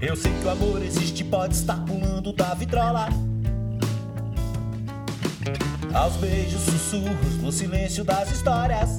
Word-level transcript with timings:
Eu 0.00 0.14
sei 0.14 0.32
que 0.32 0.46
o 0.46 0.50
amor 0.50 0.82
existe, 0.82 1.24
pode 1.24 1.54
estar 1.54 1.82
pulando 1.84 2.32
da 2.32 2.54
vitrola. 2.54 3.08
Aos 5.94 6.16
beijos, 6.16 6.60
sussurros, 6.60 7.36
no 7.40 7.50
silêncio 7.50 8.04
das 8.04 8.30
histórias. 8.30 8.98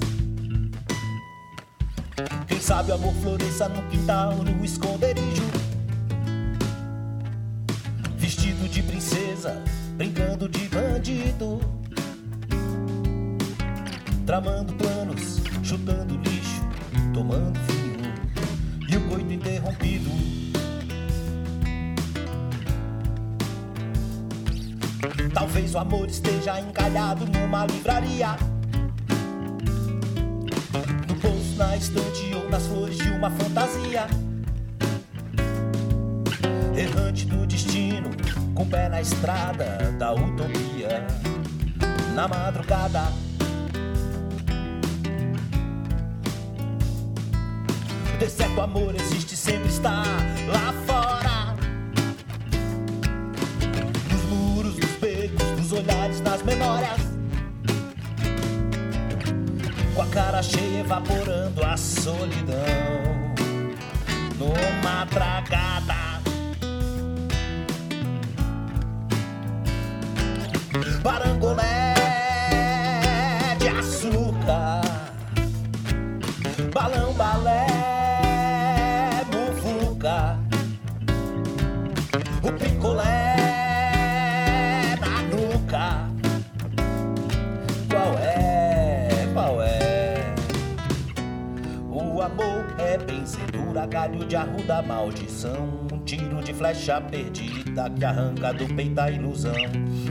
Quem 2.48 2.60
sabe 2.60 2.92
o 2.92 2.96
amor 2.96 3.14
floresça 3.22 3.70
no 3.70 3.84
quintal, 3.90 4.34
no 4.38 4.66
esconderijo. 4.66 5.44
Vestido 8.18 8.68
de 8.68 8.82
princesa, 8.82 9.62
brincando 9.96 10.50
de 10.50 10.68
bandido. 10.70 11.60
Tramando 14.26 14.74
planos, 14.74 15.38
chutando 15.64 16.18
lixo, 16.18 16.62
tomando 17.14 17.60
vinho. 17.68 17.77
Coito 19.10 19.34
interrompido. 19.34 20.10
Talvez 25.34 25.76
o 25.76 25.78
amor 25.78 26.10
esteja 26.10 26.60
encalhado 26.60 27.26
numa 27.26 27.66
livraria. 27.66 28.36
No 31.08 31.16
bolso, 31.16 31.56
na 31.58 31.78
estante 31.78 32.36
ou 32.36 32.50
nas 32.50 32.68
flores 32.68 32.98
de 32.98 33.10
uma 33.10 33.30
fantasia. 33.30 34.08
Errante 36.76 37.26
do 37.26 37.46
destino, 37.46 38.10
com 38.54 38.64
o 38.64 38.66
pé 38.66 38.90
na 38.90 39.02
estrada 39.02 39.94
da 39.98 40.14
utopia. 40.14 41.06
Na 42.14 42.28
madrugada. 42.28 43.27
Certo 48.58 48.72
amor 48.72 48.96
existe, 48.96 49.38
sempre 49.38 49.70
está 49.70 50.02
lá 50.48 50.74
fora. 50.88 51.56
Nos 54.12 54.24
muros, 54.24 54.76
nos 54.78 54.92
becos, 54.94 55.48
nos 55.60 55.72
olhares, 55.74 56.20
nas 56.22 56.42
memórias. 56.42 57.00
Com 59.94 60.02
a 60.02 60.08
cara 60.08 60.42
cheia, 60.42 60.80
evaporando 60.80 61.64
a 61.64 61.78
solidão. 61.78 62.58
Numa 64.40 65.06
tragada. 65.06 65.97
Galho 93.88 94.26
de 94.26 94.36
arruda 94.36 94.82
maldição. 94.82 95.88
Um 95.92 96.00
tiro 96.00 96.42
de 96.44 96.54
flecha 96.54 97.02
perdida 97.02 97.90
que 97.90 98.06
arranca 98.06 98.54
do 98.54 98.68
peito 98.74 99.00
a 99.00 99.10
ilusão. 99.10 99.54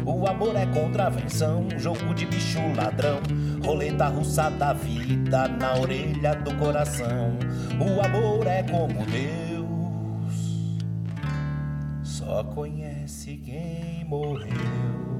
O 0.04 0.26
amor 0.26 0.56
é 0.56 0.66
contravenção, 0.66 1.68
jogo 1.76 2.14
de 2.14 2.26
bicho 2.26 2.60
ladrão. 2.76 3.20
Roleta 3.64 4.06
russa 4.08 4.50
da 4.50 4.72
vida 4.72 5.48
na 5.48 5.74
orelha 5.78 6.34
do 6.36 6.54
coração. 6.56 7.36
O 7.78 8.04
amor 8.04 8.46
é 8.46 8.62
como 8.62 9.04
Deus, 9.06 10.78
só 12.02 12.42
conhece 12.44 13.36
quem 13.36 14.04
morreu. 14.06 15.16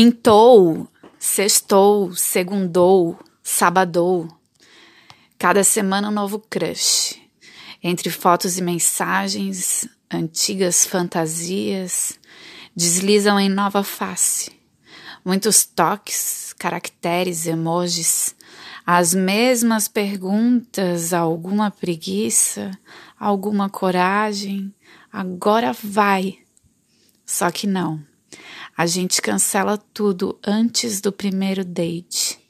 Quintou, 0.00 0.88
sextou, 1.18 2.14
segundou, 2.14 3.18
sabadou. 3.42 4.26
Cada 5.38 5.62
semana 5.62 6.08
um 6.08 6.10
novo 6.10 6.38
crush. 6.38 7.20
Entre 7.82 8.08
fotos 8.08 8.56
e 8.56 8.62
mensagens, 8.62 9.86
antigas 10.10 10.86
fantasias 10.86 12.18
deslizam 12.74 13.38
em 13.38 13.50
nova 13.50 13.84
face. 13.84 14.50
Muitos 15.22 15.66
toques, 15.66 16.54
caracteres, 16.58 17.46
emojis, 17.46 18.34
as 18.86 19.12
mesmas 19.12 19.86
perguntas, 19.86 21.12
alguma 21.12 21.70
preguiça, 21.70 22.70
alguma 23.18 23.68
coragem. 23.68 24.74
Agora 25.12 25.74
vai. 25.74 26.38
Só 27.26 27.50
que 27.50 27.66
não. 27.66 28.08
A 28.80 28.86
gente 28.86 29.20
cancela 29.20 29.76
tudo 29.76 30.38
antes 30.42 31.02
do 31.02 31.12
primeiro 31.12 31.62
date. 31.62 32.40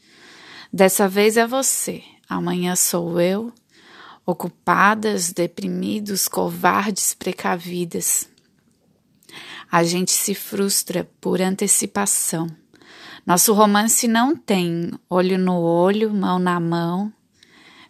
Dessa 0.72 1.08
vez 1.08 1.36
é 1.36 1.44
você, 1.44 2.04
amanhã 2.28 2.76
sou 2.76 3.20
eu, 3.20 3.52
ocupadas, 4.24 5.32
deprimidos, 5.32 6.28
covardes, 6.28 7.14
precavidas. 7.14 8.28
A 9.72 9.82
gente 9.82 10.12
se 10.12 10.32
frustra 10.32 11.10
por 11.20 11.42
antecipação. 11.42 12.47
Nosso 13.26 13.52
romance 13.52 14.06
não 14.06 14.36
tem 14.36 14.92
olho 15.08 15.36
no 15.36 15.58
olho, 15.58 16.14
mão 16.14 16.38
na 16.38 16.60
mão. 16.60 17.12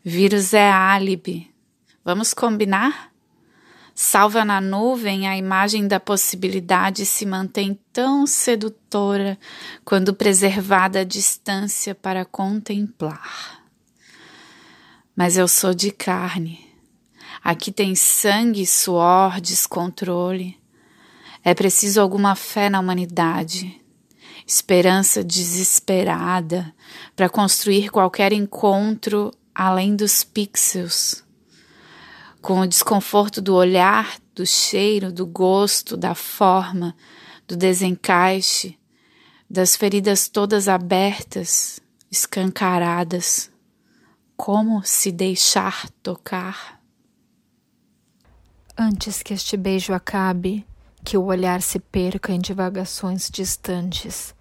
Vírus 0.03 0.55
é 0.55 0.71
álibi. 0.71 1.53
Vamos 2.03 2.33
combinar? 2.33 3.10
Salva 4.03 4.47
na 4.47 4.63
nuvem, 4.63 5.29
a 5.29 5.37
imagem 5.37 5.87
da 5.87 6.01
possibilidade 6.01 7.05
se 7.05 7.27
mantém 7.27 7.79
tão 7.93 8.27
sedutora 8.27 9.39
quando 9.85 10.15
preservada 10.15 11.01
a 11.01 11.05
distância 11.05 11.95
para 11.95 12.25
contemplar. 12.25 13.63
Mas 15.15 15.37
eu 15.37 15.47
sou 15.47 15.75
de 15.75 15.91
carne. 15.91 16.67
Aqui 17.45 17.71
tem 17.71 17.95
sangue, 17.95 18.65
suor, 18.65 19.39
descontrole. 19.39 20.59
É 21.45 21.53
preciso 21.53 22.01
alguma 22.01 22.35
fé 22.35 22.71
na 22.71 22.81
humanidade, 22.81 23.83
esperança 24.47 25.23
desesperada 25.23 26.75
para 27.15 27.29
construir 27.29 27.91
qualquer 27.91 28.33
encontro 28.33 29.31
além 29.55 29.95
dos 29.95 30.25
pixels 30.25 31.23
com 32.41 32.61
o 32.61 32.67
desconforto 32.67 33.41
do 33.41 33.55
olhar, 33.55 34.19
do 34.35 34.47
cheiro, 34.47 35.13
do 35.13 35.27
gosto, 35.27 35.97
da 35.97 36.15
forma, 36.15 36.97
do 37.47 37.57
desencaixe, 37.57 38.79
das 39.49 39.77
feridas 39.77 40.29
todas 40.29 40.69
abertas, 40.69 41.81
escancaradas. 42.11 43.51
Como 44.37 44.83
se 44.83 45.13
deixar 45.13 45.91
tocar? 46.03 46.81
Antes 48.77 49.23
que 49.23 49.35
este 49.35 49.57
beijo 49.57 49.93
acabe, 49.93 50.67
que 51.05 51.19
o 51.19 51.25
olhar 51.25 51.61
se 51.61 51.79
perca 51.79 52.33
em 52.33 52.41
divagações 52.41 53.29
distantes, 53.31 54.35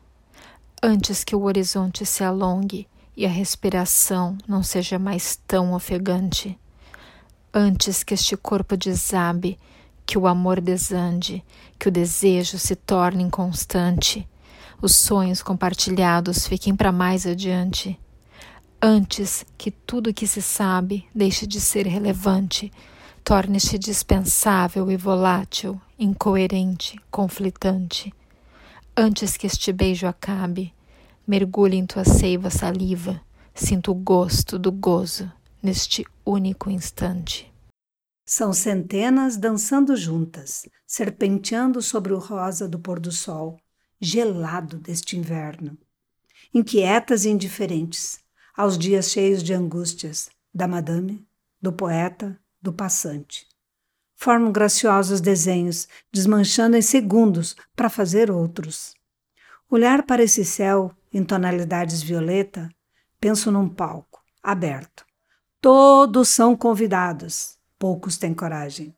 antes 0.81 1.25
que 1.25 1.35
o 1.35 1.43
horizonte 1.43 2.05
se 2.05 2.23
alongue 2.23 2.87
e 3.17 3.25
a 3.25 3.29
respiração 3.29 4.37
não 4.47 4.63
seja 4.63 4.97
mais 4.97 5.35
tão 5.45 5.73
ofegante 5.73 6.57
antes 7.53 8.03
que 8.03 8.13
este 8.13 8.37
corpo 8.37 8.77
desabe, 8.77 9.57
que 10.05 10.17
o 10.17 10.27
amor 10.27 10.61
desande, 10.61 11.43
que 11.77 11.87
o 11.87 11.91
desejo 11.91 12.57
se 12.57 12.75
torne 12.75 13.23
inconstante, 13.23 14.27
os 14.81 14.95
sonhos 14.95 15.43
compartilhados 15.43 16.47
fiquem 16.47 16.75
para 16.75 16.91
mais 16.91 17.25
adiante, 17.27 17.99
antes 18.81 19.45
que 19.57 19.71
tudo 19.71 20.13
que 20.13 20.25
se 20.25 20.41
sabe 20.41 21.05
deixe 21.13 21.45
de 21.45 21.59
ser 21.59 21.85
relevante, 21.85 22.71
torne-se 23.23 23.77
dispensável 23.77 24.89
e 24.89 24.97
volátil, 24.97 25.79
incoerente, 25.97 26.99
conflitante. 27.11 28.13
Antes 28.95 29.37
que 29.37 29.47
este 29.47 29.71
beijo 29.71 30.07
acabe, 30.07 30.73
mergulhe 31.27 31.77
em 31.77 31.85
tua 31.85 32.05
seiva 32.05 32.49
saliva, 32.49 33.21
sinto 33.53 33.91
o 33.91 33.95
gosto 33.95 34.57
do 34.57 34.71
gozo 34.71 35.31
neste 35.61 36.05
único 36.25 36.69
instante. 36.69 37.53
São 38.25 38.53
centenas 38.53 39.37
dançando 39.37 39.95
juntas, 39.95 40.67
serpenteando 40.85 41.81
sobre 41.81 42.13
o 42.13 42.19
rosa 42.19 42.67
do 42.67 42.79
pôr 42.79 42.99
do 42.99 43.11
sol, 43.11 43.59
gelado 43.99 44.77
deste 44.77 45.17
inverno. 45.17 45.77
Inquietas 46.53 47.25
e 47.25 47.29
indiferentes 47.29 48.19
aos 48.55 48.77
dias 48.77 49.09
cheios 49.09 49.43
de 49.43 49.53
angústias 49.53 50.29
da 50.53 50.67
madame, 50.67 51.27
do 51.61 51.73
poeta, 51.73 52.39
do 52.61 52.71
passante. 52.71 53.47
Formam 54.15 54.51
graciosos 54.51 55.21
desenhos, 55.21 55.87
desmanchando 56.11 56.75
em 56.75 56.81
segundos 56.81 57.55
para 57.75 57.89
fazer 57.89 58.29
outros. 58.29 58.93
Olhar 59.69 60.03
para 60.03 60.23
esse 60.23 60.43
céu 60.43 60.91
em 61.13 61.23
tonalidades 61.23 62.01
violeta, 62.01 62.69
penso 63.19 63.51
num 63.51 63.67
palco 63.67 64.21
aberto. 64.43 65.08
Todos 65.61 66.29
são 66.29 66.55
convidados, 66.55 67.57
poucos 67.77 68.17
têm 68.17 68.33
coragem. 68.33 68.95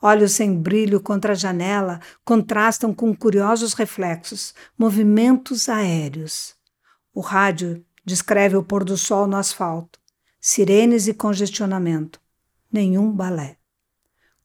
Olhos 0.00 0.32
sem 0.32 0.56
brilho 0.56 1.00
contra 1.00 1.32
a 1.32 1.34
janela 1.34 2.00
contrastam 2.24 2.94
com 2.94 3.12
curiosos 3.12 3.72
reflexos, 3.72 4.54
movimentos 4.78 5.68
aéreos. 5.68 6.54
O 7.12 7.20
rádio 7.20 7.84
descreve 8.04 8.56
o 8.56 8.62
pôr 8.62 8.84
do 8.84 8.96
sol 8.96 9.26
no 9.26 9.36
asfalto, 9.36 9.98
sirenes 10.40 11.08
e 11.08 11.14
congestionamento. 11.14 12.20
Nenhum 12.70 13.10
balé. 13.10 13.56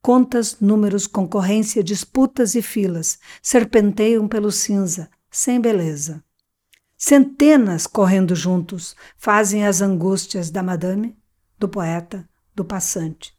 Contas, 0.01 0.59
números, 0.59 1.05
concorrência, 1.05 1.83
disputas 1.83 2.55
e 2.55 2.61
filas 2.63 3.19
serpenteiam 3.39 4.27
pelo 4.27 4.51
cinza, 4.51 5.11
sem 5.29 5.61
beleza. 5.61 6.23
Centenas 6.97 7.85
correndo 7.85 8.35
juntos 8.35 8.95
fazem 9.15 9.63
as 9.63 9.79
angústias 9.79 10.49
da 10.49 10.63
madame, 10.63 11.15
do 11.61 11.69
poeta, 11.69 12.27
do 12.55 12.65
passante. 12.65 13.37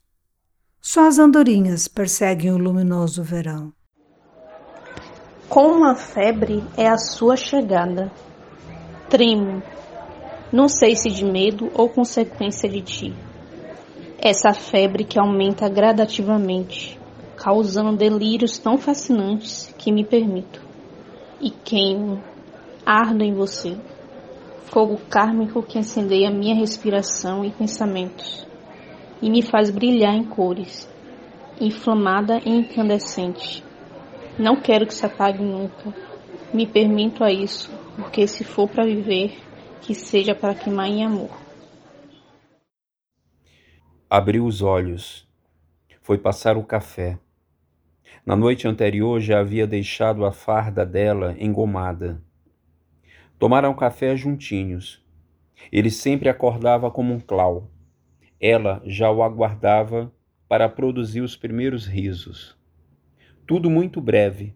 Só 0.80 1.08
as 1.08 1.18
andorinhas 1.18 1.88
perseguem 1.88 2.52
o 2.52 2.56
luminoso 2.56 3.20
verão. 3.20 3.72
Como 5.48 5.84
a 5.84 5.96
febre 5.96 6.62
é 6.76 6.86
a 6.86 6.96
sua 6.96 7.36
chegada. 7.36 8.12
Tremo, 9.10 9.60
não 10.52 10.68
sei 10.68 10.94
se 10.94 11.10
de 11.10 11.24
medo 11.24 11.68
ou 11.74 11.88
consequência 11.88 12.68
de 12.68 12.80
ti. 12.80 13.14
Essa 14.16 14.54
febre 14.54 15.02
que 15.02 15.18
aumenta 15.18 15.68
gradativamente, 15.68 16.96
causando 17.36 17.96
delírios 17.96 18.56
tão 18.56 18.78
fascinantes 18.78 19.74
que 19.76 19.90
me 19.90 20.04
permito. 20.04 20.62
E 21.40 21.50
queimo, 21.50 22.22
ardo 22.86 23.24
em 23.24 23.34
você, 23.34 23.76
fogo 24.72 24.98
kármico 25.10 25.62
que 25.62 25.78
incendeia 25.78 26.30
minha 26.30 26.54
respiração 26.54 27.44
e 27.44 27.50
pensamentos 27.50 28.46
e 29.20 29.28
me 29.28 29.42
faz 29.42 29.68
brilhar 29.70 30.14
em 30.14 30.24
cores, 30.24 30.90
inflamada 31.60 32.38
e 32.38 32.48
incandescente. 32.48 33.62
Não 34.38 34.56
quero 34.56 34.86
que 34.86 34.94
se 34.94 35.04
apague 35.04 35.44
nunca. 35.44 35.94
Me 36.54 36.66
permito 36.66 37.22
a 37.22 37.30
isso, 37.30 37.70
porque 37.96 38.26
se 38.26 38.44
for 38.44 38.66
para 38.66 38.86
viver, 38.86 39.38
que 39.82 39.94
seja 39.94 40.34
para 40.34 40.54
queimar 40.54 40.88
em 40.88 41.04
amor. 41.04 41.30
Abriu 44.08 44.46
os 44.46 44.62
olhos. 44.62 45.28
Foi 46.00 46.16
passar 46.16 46.56
o 46.56 46.64
café. 46.64 47.18
Na 48.24 48.34
noite 48.34 48.66
anterior 48.66 49.20
já 49.20 49.38
havia 49.40 49.66
deixado 49.66 50.24
a 50.24 50.32
farda 50.32 50.84
dela 50.86 51.36
engomada. 51.38 52.22
Tomaram 53.42 53.74
café 53.74 54.16
juntinhos. 54.16 55.04
Ele 55.72 55.90
sempre 55.90 56.28
acordava 56.28 56.92
como 56.92 57.12
um 57.12 57.18
clau 57.18 57.72
ela 58.42 58.80
já 58.84 59.08
o 59.08 59.20
aguardava 59.20 60.12
para 60.48 60.68
produzir 60.68 61.20
os 61.20 61.36
primeiros 61.36 61.86
risos. 61.86 62.58
Tudo 63.46 63.68
muito 63.68 64.00
breve 64.00 64.54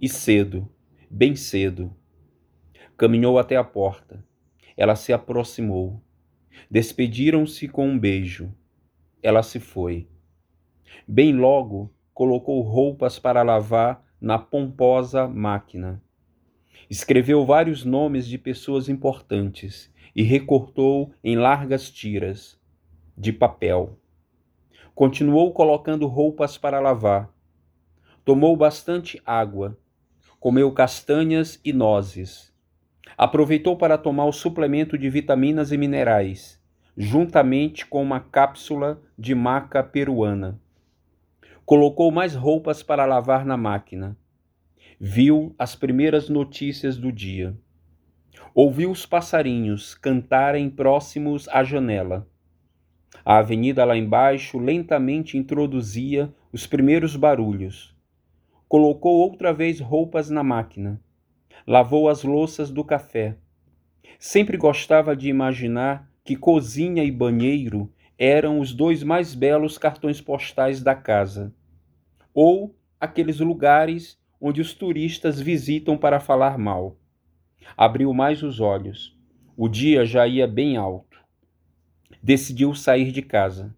e 0.00 0.06
cedo, 0.06 0.66
bem 1.10 1.34
cedo. 1.34 1.94
Caminhou 2.96 3.38
até 3.38 3.56
a 3.56 3.64
porta. 3.64 4.22
Ela 4.74 4.96
se 4.96 5.12
aproximou. 5.12 6.02
Despediram-se 6.70 7.68
com 7.68 7.88
um 7.88 7.98
beijo. 7.98 8.54
Ela 9.22 9.42
se 9.42 9.60
foi. 9.60 10.08
Bem 11.08 11.34
logo, 11.34 11.90
colocou 12.14 12.60
roupas 12.62 13.18
para 13.18 13.42
lavar 13.42 14.02
na 14.20 14.38
pomposa 14.38 15.26
máquina. 15.26 16.02
Escreveu 16.88 17.44
vários 17.44 17.84
nomes 17.84 18.26
de 18.26 18.38
pessoas 18.38 18.88
importantes 18.88 19.92
e 20.14 20.22
recortou 20.22 21.12
em 21.22 21.36
largas 21.36 21.90
tiras 21.90 22.58
de 23.16 23.32
papel. 23.32 23.98
Continuou 24.94 25.52
colocando 25.52 26.06
roupas 26.06 26.58
para 26.58 26.80
lavar. 26.80 27.30
Tomou 28.24 28.56
bastante 28.56 29.20
água. 29.24 29.78
Comeu 30.38 30.72
castanhas 30.72 31.60
e 31.64 31.72
nozes. 31.72 32.52
Aproveitou 33.16 33.76
para 33.76 33.98
tomar 33.98 34.24
o 34.24 34.32
suplemento 34.32 34.96
de 34.96 35.10
vitaminas 35.10 35.72
e 35.72 35.76
minerais, 35.76 36.60
juntamente 36.96 37.86
com 37.86 38.02
uma 38.02 38.20
cápsula 38.20 39.00
de 39.18 39.34
maca 39.34 39.82
peruana. 39.82 40.60
Colocou 41.64 42.10
mais 42.10 42.34
roupas 42.34 42.82
para 42.82 43.04
lavar 43.04 43.44
na 43.44 43.56
máquina. 43.56 44.16
Viu 45.00 45.54
as 45.58 45.74
primeiras 45.74 46.28
notícias 46.28 46.96
do 46.96 47.10
dia. 47.10 47.56
Ouviu 48.54 48.90
os 48.90 49.06
passarinhos 49.06 49.94
cantarem 49.94 50.68
próximos 50.68 51.48
à 51.48 51.64
janela 51.64 52.28
a 53.24 53.38
avenida 53.38 53.84
lá 53.84 53.96
embaixo 53.96 54.58
lentamente 54.58 55.36
introduzia 55.36 56.32
os 56.52 56.66
primeiros 56.66 57.16
barulhos. 57.16 57.94
Colocou 58.68 59.18
outra 59.18 59.52
vez 59.52 59.80
roupas 59.80 60.30
na 60.30 60.42
máquina. 60.42 61.00
Lavou 61.66 62.08
as 62.08 62.22
louças 62.22 62.70
do 62.70 62.84
café. 62.84 63.36
Sempre 64.18 64.56
gostava 64.56 65.14
de 65.14 65.28
imaginar 65.28 66.08
que 66.24 66.36
cozinha 66.36 67.04
e 67.04 67.10
banheiro 67.10 67.92
eram 68.18 68.60
os 68.60 68.72
dois 68.72 69.02
mais 69.02 69.34
belos 69.34 69.76
cartões 69.76 70.20
postais 70.20 70.82
da 70.82 70.94
casa, 70.94 71.54
ou 72.34 72.76
aqueles 73.00 73.40
lugares 73.40 74.19
onde 74.40 74.60
os 74.60 74.72
turistas 74.72 75.40
visitam 75.40 75.96
para 75.98 76.18
falar 76.18 76.58
mal. 76.58 76.96
Abriu 77.76 78.12
mais 78.12 78.42
os 78.42 78.60
olhos. 78.60 79.16
O 79.56 79.68
dia 79.68 80.04
já 80.04 80.26
ia 80.26 80.46
bem 80.46 80.76
alto 80.76 81.10
decidiu 82.22 82.74
sair 82.74 83.12
de 83.12 83.22
casa. 83.22 83.74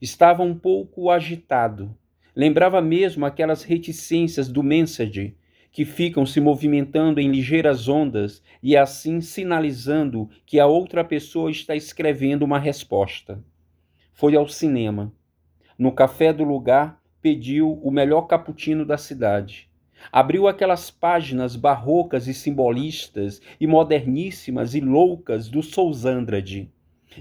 Estava 0.00 0.42
um 0.42 0.54
pouco 0.54 1.10
agitado. 1.10 1.96
Lembrava 2.34 2.80
mesmo 2.80 3.24
aquelas 3.24 3.62
reticências 3.62 4.48
do 4.48 4.62
Mensage 4.62 5.36
que 5.72 5.84
ficam 5.84 6.24
se 6.24 6.40
movimentando 6.40 7.20
em 7.20 7.30
ligeiras 7.30 7.86
ondas 7.86 8.42
e 8.62 8.76
assim 8.76 9.20
sinalizando 9.20 10.28
que 10.46 10.58
a 10.58 10.66
outra 10.66 11.04
pessoa 11.04 11.50
está 11.50 11.74
escrevendo 11.74 12.42
uma 12.44 12.58
resposta. 12.58 13.44
Foi 14.12 14.34
ao 14.34 14.48
cinema. 14.48 15.12
No 15.78 15.92
café 15.92 16.32
do 16.32 16.44
lugar, 16.44 17.02
pediu 17.20 17.74
o 17.82 17.90
melhor 17.90 18.22
cappuccino 18.22 18.86
da 18.86 18.96
cidade. 18.96 19.65
Abriu 20.12 20.46
aquelas 20.48 20.90
páginas 20.90 21.56
barrocas 21.56 22.28
e 22.28 22.34
simbolistas 22.34 23.40
e 23.60 23.66
moderníssimas 23.66 24.74
e 24.74 24.80
loucas 24.80 25.48
do 25.48 25.62
Sousandrade 25.62 26.70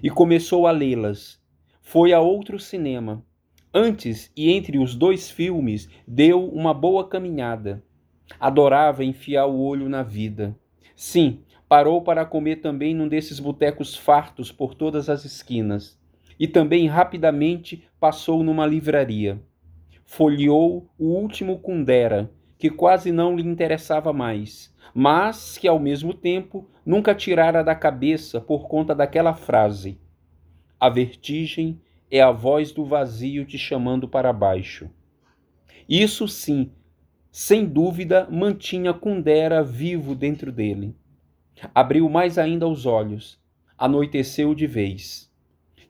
e 0.02 0.10
começou 0.10 0.68
a 0.68 0.72
lê-las. 0.72 1.40
Foi 1.82 2.14
a 2.14 2.20
outro 2.20 2.60
cinema. 2.60 3.24
Antes 3.74 4.32
e 4.36 4.52
entre 4.52 4.78
os 4.78 4.96
dois 4.96 5.30
filmes, 5.30 5.90
deu 6.08 6.46
uma 6.46 6.74
boa 6.74 7.08
caminhada. 7.08 7.84
Adorava 8.40 9.04
enfiar 9.04 9.46
o 9.46 9.60
olho 9.60 9.90
na 9.90 10.02
vida. 10.02 10.58
Sim, 10.96 11.42
parou 11.68 12.02
para 12.02 12.26
comer 12.26 12.58
também 12.58 12.94
num 12.94 13.08
desses 13.08 13.40
botecos 13.40 13.96
fartos 13.96 14.52
por 14.52 14.74
todas 14.74 15.10
as 15.10 15.26
esquinas. 15.26 16.00
E 16.40 16.48
também 16.48 16.88
rapidamente 16.88 17.84
passou 18.00 18.44
numa 18.44 18.66
livraria. 18.66 19.42
Folheou 20.06 20.90
o 20.98 21.06
último 21.06 21.60
Kundera, 21.60 22.32
que 22.66 22.70
quase 22.72 23.12
não 23.12 23.36
lhe 23.36 23.48
interessava 23.48 24.12
mais, 24.12 24.74
mas 24.92 25.56
que 25.56 25.68
ao 25.68 25.78
mesmo 25.78 26.16
tempo 26.16 26.68
nunca 26.84 27.14
tirara 27.14 27.64
da 27.64 27.76
cabeça 27.76 28.42
por 28.42 28.68
conta 28.68 28.96
daquela 28.96 29.36
frase: 29.36 30.00
A 30.80 30.90
vertigem 30.90 31.80
é 32.10 32.22
a 32.22 32.32
voz 32.32 32.72
do 32.72 32.84
vazio 32.84 33.46
te 33.46 33.56
chamando 33.56 34.08
para 34.08 34.34
baixo. 34.34 34.90
Isso 35.88 36.28
sim, 36.28 36.72
sem 37.32 37.68
dúvida, 37.68 38.28
mantinha 38.32 38.96
Kundera 38.96 39.64
vivo 39.64 40.16
dentro 40.16 40.52
dele. 40.52 40.96
Abriu 41.72 42.10
mais 42.10 42.40
ainda 42.40 42.68
os 42.68 42.88
olhos. 42.88 43.40
Anoiteceu 43.78 44.56
de 44.56 44.66
vez. 44.66 45.32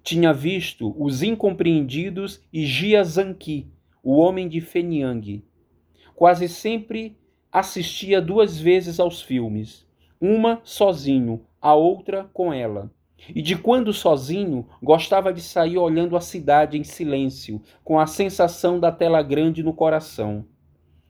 Tinha 0.03 0.34
visto 0.34 0.94
os 1.01 1.24
incompreendidos 1.24 2.44
e 2.51 2.65
Jia 2.65 3.01
Zanqi, 3.01 3.72
o 4.03 4.17
homem 4.17 4.50
de 4.50 4.60
Feniang, 4.60 5.41
quase 6.15 6.48
sempre 6.48 7.17
assistia 7.51 8.22
duas 8.22 8.60
vezes 8.60 9.00
aos 9.00 9.22
filmes, 9.22 9.86
uma 10.19 10.60
sozinho, 10.63 11.45
a 11.62 11.74
outra 11.74 12.29
com 12.34 12.53
ela. 12.53 12.91
E 13.29 13.41
de 13.41 13.57
quando 13.57 13.93
sozinho, 13.93 14.67
gostava 14.84 15.34
de 15.34 15.41
sair 15.41 15.77
olhando 15.77 16.15
a 16.15 16.22
cidade 16.22 16.77
em 16.77 16.84
silêncio, 16.84 17.62
com 17.84 18.00
a 18.00 18.05
sensação 18.05 18.79
da 18.79 18.91
tela 18.91 19.24
grande 19.24 19.63
no 19.63 19.74
coração. 19.74 20.45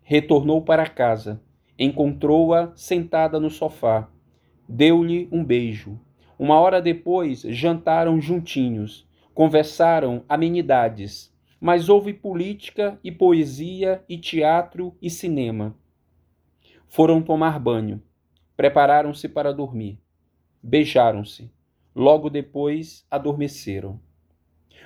Retornou 0.01 0.61
para 0.61 0.87
casa, 0.87 1.41
encontrou-a 1.77 2.71
sentada 2.75 3.39
no 3.39 3.49
sofá, 3.49 4.07
deu-lhe 4.69 5.27
um 5.31 5.43
beijo. 5.43 5.99
Uma 6.37 6.59
hora 6.59 6.81
depois, 6.81 7.41
jantaram 7.41 8.21
juntinhos, 8.21 9.07
conversaram 9.33 10.23
amenidades, 10.29 11.33
mas 11.65 11.89
houve 11.89 12.13
política 12.13 12.99
e 13.03 13.11
poesia 13.11 14.05
e 14.07 14.19
teatro 14.19 14.95
e 15.01 15.09
cinema. 15.09 15.75
Foram 16.87 17.23
tomar 17.23 17.57
banho, 17.59 18.03
prepararam-se 18.55 19.27
para 19.27 19.51
dormir, 19.51 19.99
beijaram-se 20.61 21.49
Logo 21.95 22.29
depois 22.29 23.03
adormeceram. 23.09 23.99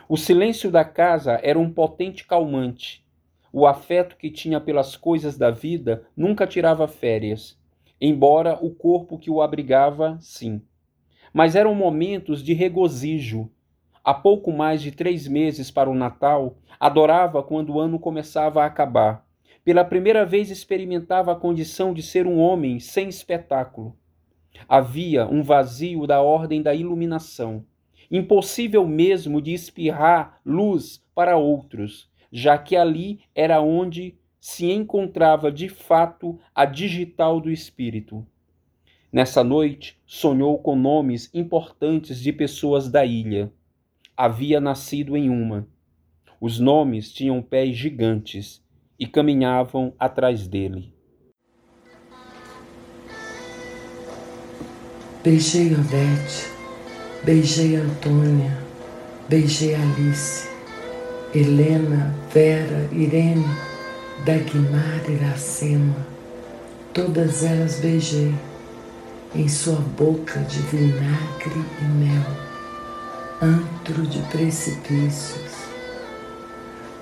O 0.07 0.15
silêncio 0.15 0.71
da 0.71 0.85
casa 0.85 1.37
era 1.43 1.59
um 1.59 1.69
potente 1.69 2.25
calmante. 2.25 3.05
O 3.51 3.67
afeto 3.67 4.15
que 4.15 4.31
tinha 4.31 4.61
pelas 4.61 4.95
coisas 4.95 5.37
da 5.37 5.51
vida 5.51 6.07
nunca 6.15 6.47
tirava 6.47 6.87
férias, 6.87 7.59
embora 7.99 8.57
o 8.63 8.73
corpo 8.73 9.19
que 9.19 9.29
o 9.29 9.41
abrigava, 9.41 10.17
sim. 10.21 10.61
Mas 11.33 11.57
eram 11.57 11.75
momentos 11.75 12.41
de 12.41 12.53
regozijo. 12.53 13.51
Há 14.09 14.13
pouco 14.15 14.51
mais 14.51 14.81
de 14.81 14.91
três 14.91 15.27
meses 15.27 15.69
para 15.69 15.87
o 15.87 15.93
Natal, 15.93 16.57
adorava 16.79 17.43
quando 17.43 17.73
o 17.73 17.79
ano 17.79 17.99
começava 17.99 18.63
a 18.63 18.65
acabar. 18.65 19.23
Pela 19.63 19.85
primeira 19.85 20.25
vez 20.25 20.49
experimentava 20.49 21.31
a 21.31 21.35
condição 21.35 21.93
de 21.93 22.01
ser 22.01 22.25
um 22.25 22.39
homem 22.39 22.79
sem 22.79 23.07
espetáculo. 23.07 23.95
Havia 24.67 25.27
um 25.27 25.43
vazio 25.43 26.07
da 26.07 26.23
ordem 26.23 26.63
da 26.63 26.73
iluminação, 26.73 27.63
impossível 28.09 28.83
mesmo 28.87 29.39
de 29.39 29.53
espirrar 29.53 30.41
luz 30.43 31.05
para 31.13 31.37
outros, 31.37 32.09
já 32.31 32.57
que 32.57 32.75
ali 32.75 33.19
era 33.35 33.61
onde 33.61 34.17
se 34.39 34.71
encontrava 34.71 35.51
de 35.51 35.69
fato 35.69 36.39
a 36.55 36.65
digital 36.65 37.39
do 37.39 37.51
espírito. 37.51 38.25
Nessa 39.13 39.43
noite, 39.43 40.01
sonhou 40.03 40.57
com 40.57 40.75
nomes 40.75 41.29
importantes 41.31 42.19
de 42.19 42.33
pessoas 42.33 42.89
da 42.89 43.05
ilha. 43.05 43.53
Havia 44.21 44.59
nascido 44.59 45.15
em 45.15 45.29
uma. 45.29 45.65
Os 46.41 46.59
nomes 46.59 47.09
tinham 47.09 47.41
pés 47.41 47.77
gigantes 47.77 48.61
e 48.99 49.07
caminhavam 49.07 49.93
atrás 49.97 50.45
dele. 50.45 50.93
Beijei 55.23 55.73
Odete, 55.73 56.51
beijei 57.23 57.77
Antônia, 57.77 58.57
beijei 59.29 59.73
Alice, 59.73 60.49
Helena, 61.33 62.13
Vera, 62.33 62.89
Irene, 62.91 63.45
Dagmar, 64.25 65.09
Iracema, 65.09 65.95
todas 66.93 67.45
elas 67.45 67.79
beijei 67.79 68.35
em 69.33 69.47
sua 69.47 69.79
boca 69.79 70.41
de 70.41 70.59
vinagre 70.63 71.63
e 71.81 71.85
mel, 71.85 72.48
antro 73.41 74.03
de 74.03 74.19
precipícios, 74.31 75.51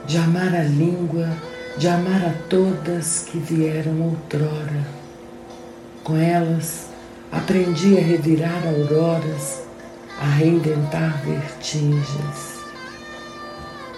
de 0.06 0.17
amar 0.17 0.56
a 0.56 0.63
língua, 0.63 1.29
de 1.77 1.88
amar 1.88 2.25
a 2.25 2.34
todas 2.50 3.25
que 3.29 3.39
vieram 3.39 4.01
outrora, 4.01 4.88
com 6.03 6.15
elas 6.15 6.88
Aprendi 7.32 7.98
a 7.98 8.01
revirar 8.01 8.63
auroras, 8.65 9.63
a 10.20 10.25
reinventar 10.25 11.22
vertigens. 11.25 12.63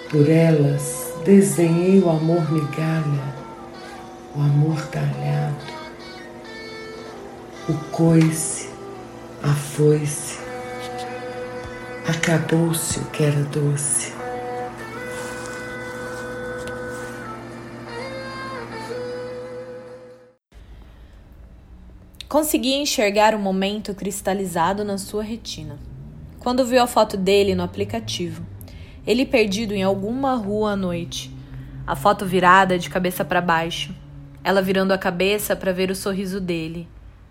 Por 0.09 0.27
elas 0.27 1.13
desdenhei 1.23 1.99
o 1.99 2.09
amor 2.09 2.51
migalha, 2.51 3.35
o 4.35 4.41
amor 4.41 4.81
talhado, 4.87 5.55
o 7.69 7.73
coice, 7.91 8.69
a 9.43 9.53
foice. 9.53 10.48
Acabou-se 12.09 12.97
o 12.97 13.05
que 13.11 13.21
era 13.21 13.43
doce. 13.43 14.11
Conseguia 22.27 22.77
enxergar 22.77 23.35
o 23.35 23.39
momento 23.39 23.93
cristalizado 23.93 24.83
na 24.83 24.97
sua 24.97 25.21
retina. 25.21 25.77
Quando 26.39 26.65
viu 26.65 26.81
a 26.81 26.87
foto 26.87 27.15
dele 27.15 27.53
no 27.53 27.61
aplicativo, 27.61 28.43
ele 29.05 29.23
perdido 29.23 29.75
em 29.75 29.83
alguma 29.83 30.33
rua 30.33 30.71
à 30.71 30.75
noite, 30.75 31.31
a 31.85 31.95
foto 31.95 32.25
virada 32.25 32.79
de 32.79 32.89
cabeça 32.89 33.23
para 33.23 33.39
baixo, 33.39 33.93
ela 34.43 34.63
virando 34.63 34.93
a 34.93 34.97
cabeça 34.97 35.55
para 35.55 35.71
ver 35.71 35.91
o 35.91 35.95
sorriso 35.95 36.41
dele. 36.41 36.87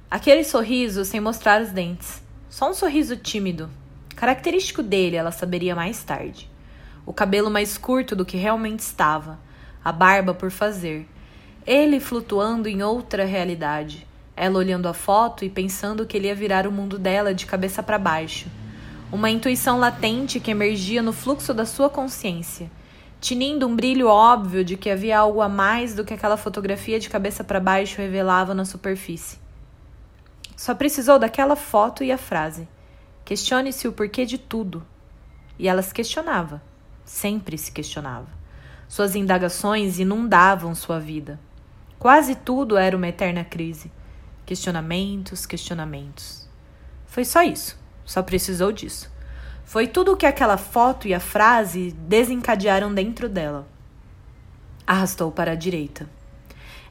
Aquele 0.09 0.45
sorriso 0.45 1.05
sem 1.05 1.21
mostrar 1.21 1.61
os 1.61 1.71
dentes, 1.71 2.23
só 2.49 2.71
um 2.71 2.75
sorriso 2.75 3.17
tímido, 3.17 3.69
característico 4.19 4.83
dele, 4.83 5.17
ela 5.17 5.31
saberia 5.31 5.75
mais 5.75 6.03
tarde. 6.03 6.51
O 7.07 7.13
cabelo 7.13 7.51
mais 7.51 7.79
curto 7.79 8.15
do 8.15 8.25
que 8.25 8.37
realmente 8.37 8.81
estava, 8.81 9.39
a 9.85 9.93
barba 9.93 10.35
por 10.35 10.51
fazer, 10.51 11.09
ele 11.67 12.01
flutuando 12.01 12.69
em 12.69 12.83
outra 12.83 13.25
realidade 13.25 14.09
ela 14.39 14.59
olhando 14.59 14.87
a 14.87 14.95
foto 14.95 15.45
e 15.45 15.51
pensando 15.51 16.07
que 16.07 16.17
ele 16.17 16.29
ia 16.29 16.35
virar 16.35 16.67
o 16.67 16.73
mundo 16.73 16.97
dela 16.97 17.35
de 17.35 17.45
cabeça 17.45 17.83
para 17.83 17.99
baixo. 17.99 18.49
Uma 19.11 19.31
intuição 19.31 19.79
latente 19.81 20.39
que 20.39 20.53
emergia 20.53 21.03
no 21.03 21.13
fluxo 21.13 21.53
da 21.53 21.67
sua 21.67 21.91
consciência, 21.91 22.71
tinindo 23.21 23.67
um 23.67 23.75
brilho 23.75 24.07
óbvio 24.07 24.65
de 24.65 24.77
que 24.77 24.91
havia 24.91 25.19
algo 25.19 25.41
a 25.41 25.49
mais 25.49 25.93
do 25.95 26.05
que 26.05 26.15
aquela 26.15 26.37
fotografia 26.37 27.01
de 27.01 27.11
cabeça 27.11 27.43
para 27.43 27.59
baixo 27.59 28.01
revelava 28.01 28.55
na 28.55 28.65
superfície. 28.65 29.39
Só 30.57 30.73
precisou 30.73 31.19
daquela 31.19 31.57
foto 31.57 32.05
e 32.05 32.13
a 32.13 32.19
frase: 32.19 32.69
Questione-se 33.29 33.87
o 33.87 33.93
porquê 33.93 34.25
de 34.25 34.39
tudo. 34.39 34.83
E 35.59 35.69
ela 35.69 35.83
se 35.83 35.93
questionava, 35.93 36.63
sempre 37.05 37.59
se 37.59 37.71
questionava. 37.71 38.29
Suas 38.89 39.15
indagações 39.15 39.99
inundavam 39.99 40.75
sua 40.75 40.99
vida. 40.99 41.39
Quase 41.99 42.35
tudo 42.35 42.79
era 42.79 42.97
uma 42.97 43.09
eterna 43.09 43.45
crise. 43.45 43.93
Questionamentos, 44.47 45.45
questionamentos. 45.45 46.49
Foi 47.05 47.23
só 47.23 47.43
isso. 47.43 47.79
Só 48.03 48.23
precisou 48.23 48.73
disso. 48.73 49.13
Foi 49.63 49.87
tudo 49.87 50.15
o 50.15 50.17
que 50.17 50.25
aquela 50.25 50.57
foto 50.57 51.07
e 51.07 51.13
a 51.13 51.21
frase 51.21 51.95
desencadearam 52.09 52.95
dentro 52.95 53.29
dela. 53.29 53.69
Arrastou 54.87 55.31
para 55.31 55.53
a 55.53 55.55
direita. 55.55 56.09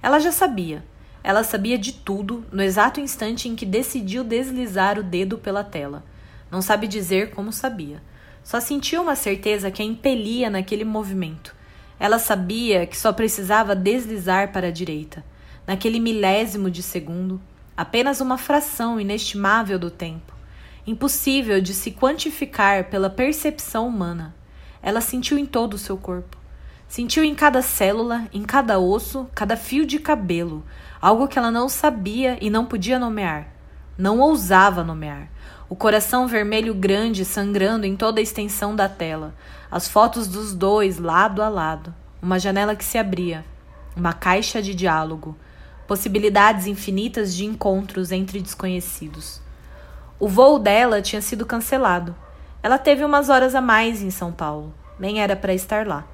Ela 0.03 0.19
já 0.19 0.31
sabia. 0.31 0.85
Ela 1.23 1.43
sabia 1.43 1.79
de 1.79 1.93
tudo 1.93 2.45
no 2.51 2.61
exato 2.61 2.99
instante 2.99 3.49
em 3.49 3.55
que 3.55 3.65
decidiu 3.65 4.23
deslizar 4.23 4.99
o 4.99 5.03
dedo 5.03 5.39
pela 5.39 5.63
tela. 5.63 6.03
Não 6.51 6.61
sabe 6.61 6.87
dizer 6.87 7.31
como 7.31 7.51
sabia. 7.51 8.01
Só 8.43 8.59
sentiu 8.59 9.01
uma 9.01 9.15
certeza 9.15 9.69
que 9.71 9.81
a 9.81 9.85
impelia 9.85 10.49
naquele 10.49 10.85
movimento. 10.85 11.55
Ela 11.99 12.19
sabia 12.19 12.85
que 12.85 12.97
só 12.97 13.11
precisava 13.11 13.75
deslizar 13.75 14.51
para 14.51 14.67
a 14.67 14.71
direita 14.71 15.23
naquele 15.67 15.99
milésimo 15.99 16.71
de 16.71 16.81
segundo, 16.81 17.41
apenas 17.75 18.21
uma 18.21 18.37
fração 18.37 18.99
inestimável 18.99 19.77
do 19.77 19.91
tempo, 19.91 20.33
impossível 20.87 21.59
de 21.59 21.73
se 21.73 21.91
quantificar 21.91 22.85
pela 22.85 23.09
percepção 23.09 23.85
humana. 23.85 24.33
Ela 24.81 25.01
sentiu 25.01 25.37
em 25.37 25.45
todo 25.45 25.73
o 25.73 25.77
seu 25.77 25.97
corpo. 25.97 26.37
Sentiu 26.87 27.21
em 27.21 27.35
cada 27.35 27.61
célula, 27.61 28.25
em 28.31 28.43
cada 28.43 28.79
osso, 28.79 29.27
cada 29.35 29.57
fio 29.57 29.85
de 29.85 29.99
cabelo, 29.99 30.63
algo 31.01 31.27
que 31.27 31.37
ela 31.37 31.51
não 31.51 31.67
sabia 31.67 32.37
e 32.39 32.49
não 32.49 32.65
podia 32.65 32.97
nomear. 32.97 33.49
Não 33.97 34.19
ousava 34.19 34.85
nomear. 34.85 35.29
O 35.69 35.75
coração 35.75 36.27
vermelho 36.27 36.73
grande 36.73 37.25
sangrando 37.25 37.85
em 37.85 37.97
toda 37.97 38.21
a 38.21 38.23
extensão 38.23 38.73
da 38.73 38.87
tela, 38.87 39.35
as 39.69 39.85
fotos 39.85 40.25
dos 40.25 40.53
dois 40.53 40.97
lado 40.97 41.41
a 41.41 41.49
lado, 41.49 41.93
uma 42.21 42.39
janela 42.39 42.73
que 42.73 42.85
se 42.85 42.97
abria, 42.97 43.43
uma 43.93 44.13
caixa 44.13 44.61
de 44.61 44.73
diálogo, 44.73 45.35
possibilidades 45.85 46.67
infinitas 46.67 47.35
de 47.35 47.43
encontros 47.43 48.13
entre 48.13 48.39
desconhecidos. 48.39 49.41
O 50.17 50.29
voo 50.29 50.57
dela 50.57 51.01
tinha 51.01 51.21
sido 51.21 51.45
cancelado. 51.45 52.15
Ela 52.63 52.77
teve 52.77 53.03
umas 53.03 53.27
horas 53.27 53.53
a 53.53 53.59
mais 53.59 54.01
em 54.01 54.09
São 54.09 54.31
Paulo, 54.31 54.73
nem 54.97 55.21
era 55.21 55.35
para 55.35 55.53
estar 55.53 55.85
lá. 55.85 56.07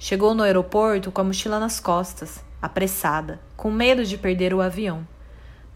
Chegou 0.00 0.34
no 0.34 0.42
aeroporto 0.42 1.12
com 1.12 1.20
a 1.20 1.24
mochila 1.24 1.60
nas 1.60 1.78
costas, 1.78 2.44
apressada, 2.60 3.40
com 3.56 3.70
medo 3.70 4.04
de 4.04 4.18
perder 4.18 4.52
o 4.52 4.60
avião. 4.60 5.06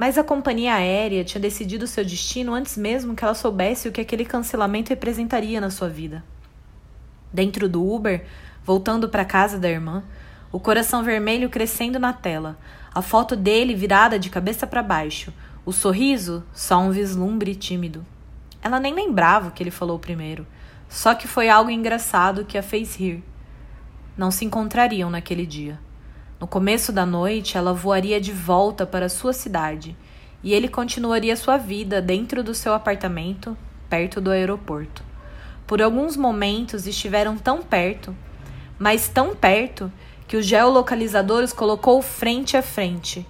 Mas 0.01 0.17
a 0.17 0.25
companhia 0.25 0.77
aérea 0.77 1.23
tinha 1.23 1.39
decidido 1.43 1.87
seu 1.87 2.03
destino 2.03 2.55
antes 2.55 2.75
mesmo 2.75 3.15
que 3.15 3.23
ela 3.23 3.35
soubesse 3.35 3.87
o 3.87 3.93
que 3.93 4.01
aquele 4.01 4.25
cancelamento 4.25 4.89
representaria 4.89 5.61
na 5.61 5.69
sua 5.69 5.91
vida. 5.91 6.25
Dentro 7.31 7.69
do 7.69 7.87
Uber, 7.87 8.25
voltando 8.65 9.11
para 9.11 9.27
casa 9.27 9.59
da 9.59 9.69
irmã, 9.69 10.03
o 10.51 10.59
coração 10.59 11.03
vermelho 11.03 11.51
crescendo 11.51 11.99
na 11.99 12.15
tela, 12.15 12.59
a 12.95 13.03
foto 13.03 13.37
dele 13.37 13.75
virada 13.75 14.19
de 14.19 14.31
cabeça 14.31 14.67
para 14.67 14.83
baixo, 14.83 15.35
o 15.67 15.71
sorriso 15.71 16.43
só 16.55 16.81
um 16.81 16.91
vislumbre 16.91 17.55
tímido. 17.55 18.03
Ela 18.63 18.81
nem 18.81 18.95
lembrava 18.95 19.49
o 19.49 19.51
que 19.51 19.63
ele 19.63 19.71
falou 19.71 19.99
primeiro, 19.99 20.47
só 20.89 21.15
que 21.15 21.29
foi 21.29 21.51
algo 21.51 21.71
engraçado 21.71 22.47
que 22.47 22.57
a 22.57 22.63
fez 22.63 22.97
rir. 22.97 23.23
Não 24.17 24.31
se 24.31 24.47
encontrariam 24.47 25.11
naquele 25.11 25.45
dia. 25.45 25.79
No 26.41 26.47
começo 26.47 26.91
da 26.91 27.05
noite, 27.05 27.59
ela 27.59 27.75
voaria 27.75 28.19
de 28.19 28.33
volta 28.33 28.87
para 28.87 29.11
sua 29.11 29.35
cidade 29.35 29.95
e 30.43 30.55
ele 30.55 30.69
continuaria 30.69 31.37
sua 31.37 31.59
vida 31.59 32.01
dentro 32.01 32.43
do 32.43 32.55
seu 32.55 32.73
apartamento, 32.73 33.55
perto 33.91 34.23
do 34.23 34.31
aeroporto. 34.31 35.05
Por 35.67 35.83
alguns 35.83 36.17
momentos 36.17 36.87
estiveram 36.87 37.37
tão 37.37 37.63
perto, 37.63 38.17
mas 38.79 39.07
tão 39.07 39.37
perto, 39.37 39.93
que 40.27 40.37
o 40.39 40.43
geolocalizador 40.43 41.43
os 41.45 41.53
colocou 41.53 42.01
frente 42.01 42.57
a 42.57 42.63
frente. 42.63 43.27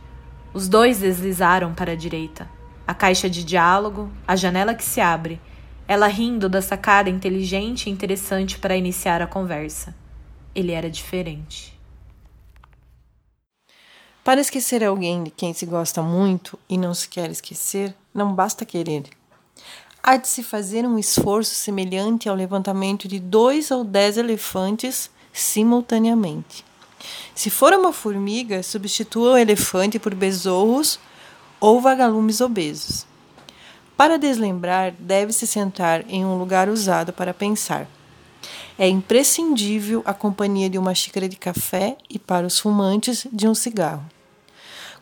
Os 0.55 0.69
dois 0.69 1.00
deslizaram 1.00 1.75
para 1.75 1.93
a 1.93 1.97
direita. 1.97 2.49
A 2.87 2.95
caixa 2.95 3.29
de 3.29 3.43
diálogo, 3.43 4.09
a 4.25 4.37
janela 4.37 4.73
que 4.73 4.85
se 4.85 5.00
abre, 5.00 5.40
ela 5.88 6.07
rindo 6.07 6.49
da 6.49 6.62
sacada 6.62 7.11
inteligente 7.11 7.87
e 7.87 7.90
interessante 7.90 8.57
para 8.57 8.76
iniciar 8.76 9.21
a 9.21 9.26
conversa. 9.26 9.97
Ele 10.55 10.71
era 10.71 10.88
diferente. 10.88 11.79
Para 14.30 14.42
esquecer 14.42 14.84
alguém 14.84 15.25
de 15.25 15.30
quem 15.32 15.52
se 15.52 15.66
gosta 15.66 16.00
muito 16.02 16.56
e 16.68 16.78
não 16.78 16.94
se 16.94 17.08
quer 17.08 17.28
esquecer, 17.32 17.92
não 18.14 18.32
basta 18.32 18.64
querer. 18.64 19.02
Há 20.00 20.16
de 20.16 20.28
se 20.28 20.44
fazer 20.44 20.87
um 20.87 20.96
esforço 21.00 21.52
semelhante 21.52 22.28
ao 22.28 22.37
levantamento 22.37 23.08
de 23.08 23.18
dois 23.18 23.72
ou 23.72 23.82
dez 23.82 24.16
elefantes 24.16 25.10
simultaneamente. 25.32 26.64
Se 27.34 27.50
for 27.50 27.72
uma 27.72 27.92
formiga, 27.92 28.62
substitua 28.62 29.32
o 29.32 29.37
elefante 29.37 29.99
por 29.99 30.14
besouros 30.14 31.00
ou 31.58 31.80
vagalumes 31.80 32.40
obesos. 32.40 33.04
Para 33.96 34.16
deslembrar, 34.16 34.94
deve-se 34.96 35.44
sentar 35.44 36.04
em 36.08 36.25
um 36.25 36.38
lugar 36.38 36.68
usado 36.68 37.12
para 37.12 37.34
pensar. 37.34 37.88
É 38.78 38.88
imprescindível 38.88 40.02
a 40.06 40.14
companhia 40.14 40.70
de 40.70 40.78
uma 40.78 40.94
xícara 40.94 41.28
de 41.28 41.34
café 41.34 41.96
e, 42.08 42.16
para 42.16 42.46
os 42.46 42.60
fumantes, 42.60 43.26
de 43.32 43.49
um 43.49 43.56
cigarro. 43.56 44.06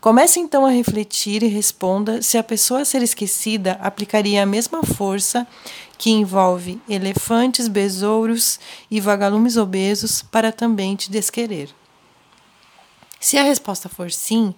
Comece 0.01 0.39
então 0.39 0.65
a 0.65 0.71
refletir 0.71 1.43
e 1.43 1.49
responda 1.49 2.23
se 2.23 2.39
a 2.39 2.43
pessoa 2.43 2.83
a 2.83 2.85
ser 2.85 3.03
esquecida 3.03 3.73
aplicaria 3.83 4.43
a 4.43 4.47
mesma 4.47 4.85
força 4.85 5.47
que 5.99 6.11
envolve 6.11 6.81
elefantes, 6.89 7.67
besouros 7.67 8.61
e 8.89 9.01
vagalumes 9.01 9.57
obesos 9.57 10.23
para 10.23 10.53
também 10.53 10.95
te 10.95 11.11
desquerer. 11.11 11.75
Se 13.19 13.37
a 13.37 13.43
resposta 13.43 13.89
for 13.89 14.13
sim, 14.13 14.55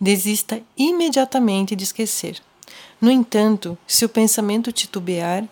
desista 0.00 0.62
imediatamente 0.76 1.74
de 1.74 1.82
esquecer. 1.82 2.40
No 3.00 3.10
entanto, 3.10 3.76
se 3.88 4.04
o 4.04 4.08
pensamento 4.08 4.70
titubear, 4.70 5.44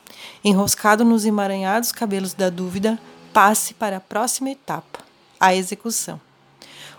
enroscado 0.44 1.04
nos 1.04 1.24
emaranhados 1.24 1.90
cabelos 1.90 2.32
da 2.32 2.48
dúvida, 2.48 2.96
passe 3.32 3.74
para 3.74 3.96
a 3.96 4.00
próxima 4.00 4.50
etapa, 4.50 5.00
a 5.40 5.52
execução. 5.52 6.20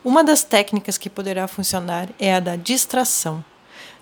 Uma 0.03 0.21
das 0.21 0.43
técnicas 0.43 0.97
que 0.97 1.09
poderá 1.09 1.47
funcionar 1.47 2.09
é 2.19 2.35
a 2.35 2.41
da 2.41 2.57
distração. 2.57 3.43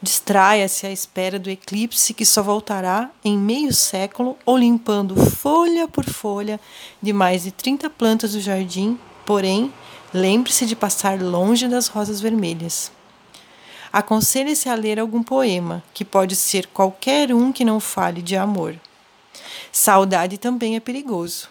Distraia-se 0.01 0.87
à 0.87 0.91
espera 0.91 1.37
do 1.37 1.47
eclipse 1.47 2.15
que 2.15 2.25
só 2.25 2.41
voltará 2.41 3.11
em 3.23 3.37
meio 3.37 3.71
século 3.71 4.35
ou 4.43 4.57
limpando 4.57 5.15
folha 5.15 5.87
por 5.87 6.03
folha 6.05 6.59
de 6.99 7.13
mais 7.13 7.43
de 7.43 7.51
30 7.51 7.87
plantas 7.91 8.31
do 8.31 8.41
jardim, 8.41 8.99
porém, 9.27 9.71
lembre-se 10.11 10.65
de 10.65 10.75
passar 10.75 11.21
longe 11.21 11.67
das 11.67 11.85
rosas 11.85 12.19
vermelhas. 12.19 12.91
Aconselhe-se 13.93 14.69
a 14.69 14.73
ler 14.73 14.99
algum 14.99 15.21
poema, 15.21 15.83
que 15.93 16.03
pode 16.03 16.35
ser 16.35 16.65
qualquer 16.65 17.31
um 17.31 17.51
que 17.51 17.63
não 17.63 17.79
fale 17.79 18.23
de 18.23 18.35
amor. 18.35 18.75
Saudade 19.71 20.39
também 20.39 20.75
é 20.75 20.79
perigoso. 20.79 21.47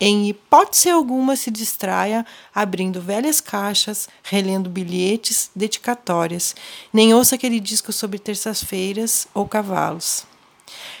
Em 0.00 0.28
hipótese 0.28 0.88
alguma 0.88 1.36
se 1.36 1.50
distraia 1.50 2.24
abrindo 2.54 3.02
velhas 3.02 3.40
caixas, 3.40 4.08
relendo 4.22 4.70
bilhetes, 4.70 5.50
dedicatórias, 5.54 6.54
nem 6.92 7.12
ouça 7.12 7.34
aquele 7.34 7.60
disco 7.60 7.92
sobre 7.92 8.18
terças-feiras 8.18 9.28
ou 9.34 9.46
cavalos. 9.46 10.24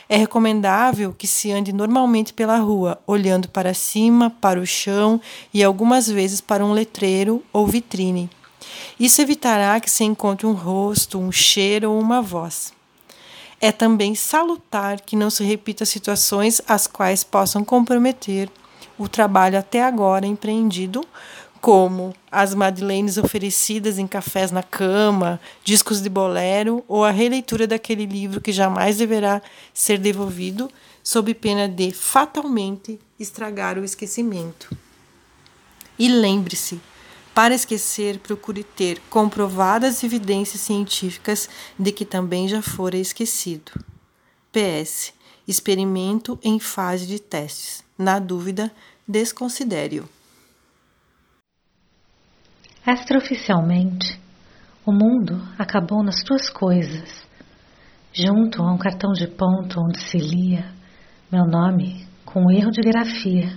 É 0.08 0.16
recomendável 0.16 1.14
que 1.16 1.26
se 1.26 1.50
ande 1.50 1.72
normalmente 1.72 2.34
pela 2.34 2.58
rua, 2.58 3.00
olhando 3.06 3.48
para 3.48 3.72
cima, 3.72 4.28
para 4.28 4.60
o 4.60 4.66
chão 4.66 5.20
e 5.54 5.64
algumas 5.64 6.08
vezes 6.08 6.40
para 6.40 6.64
um 6.64 6.72
letreiro 6.72 7.42
ou 7.52 7.66
vitrine 7.66 8.28
isso 8.98 9.22
evitará 9.22 9.80
que 9.80 9.90
se 9.90 10.04
encontre 10.04 10.46
um 10.46 10.52
rosto, 10.52 11.18
um 11.18 11.32
cheiro 11.32 11.90
ou 11.90 11.98
uma 11.98 12.20
voz. 12.20 12.72
É 13.60 13.70
também 13.70 14.14
salutar 14.14 15.00
que 15.00 15.16
não 15.16 15.30
se 15.30 15.44
repita 15.44 15.84
situações 15.84 16.60
as 16.66 16.86
quais 16.86 17.22
possam 17.22 17.64
comprometer 17.64 18.50
o 19.00 19.08
trabalho 19.08 19.58
até 19.58 19.82
agora 19.82 20.26
empreendido, 20.26 21.02
como 21.58 22.14
as 22.30 22.54
madeleines 22.54 23.16
oferecidas 23.16 23.98
em 23.98 24.06
cafés 24.06 24.50
na 24.50 24.62
cama, 24.62 25.40
discos 25.64 26.02
de 26.02 26.08
bolero 26.10 26.84
ou 26.86 27.02
a 27.02 27.10
releitura 27.10 27.66
daquele 27.66 28.04
livro 28.04 28.42
que 28.42 28.52
jamais 28.52 28.98
deverá 28.98 29.40
ser 29.72 29.98
devolvido, 29.98 30.70
sob 31.02 31.32
pena 31.32 31.66
de 31.66 31.90
fatalmente 31.92 33.00
estragar 33.18 33.78
o 33.78 33.84
esquecimento. 33.84 34.70
E 35.98 36.06
lembre-se, 36.08 36.78
para 37.34 37.54
esquecer, 37.54 38.18
procure 38.18 38.62
ter 38.62 39.00
comprovadas 39.08 40.04
evidências 40.04 40.60
científicas 40.60 41.48
de 41.78 41.90
que 41.90 42.04
também 42.04 42.48
já 42.48 42.60
fora 42.60 42.98
esquecido. 42.98 43.72
PS. 44.52 45.14
Experimento 45.48 46.38
em 46.42 46.60
fase 46.60 47.06
de 47.06 47.18
testes. 47.18 47.82
Na 48.00 48.18
dúvida, 48.18 48.72
desconsidere-o. 49.10 50.08
Extraoficialmente, 52.86 54.18
o 54.86 54.92
mundo 54.92 55.42
acabou 55.58 56.02
nas 56.02 56.22
tuas 56.22 56.48
coisas, 56.48 57.22
junto 58.12 58.62
a 58.62 58.72
um 58.72 58.78
cartão 58.78 59.12
de 59.12 59.26
ponto 59.26 59.80
onde 59.80 60.00
se 60.00 60.18
lia 60.18 60.72
meu 61.30 61.44
nome 61.44 62.06
com 62.24 62.50
erro 62.50 62.70
de 62.70 62.80
grafia, 62.80 63.52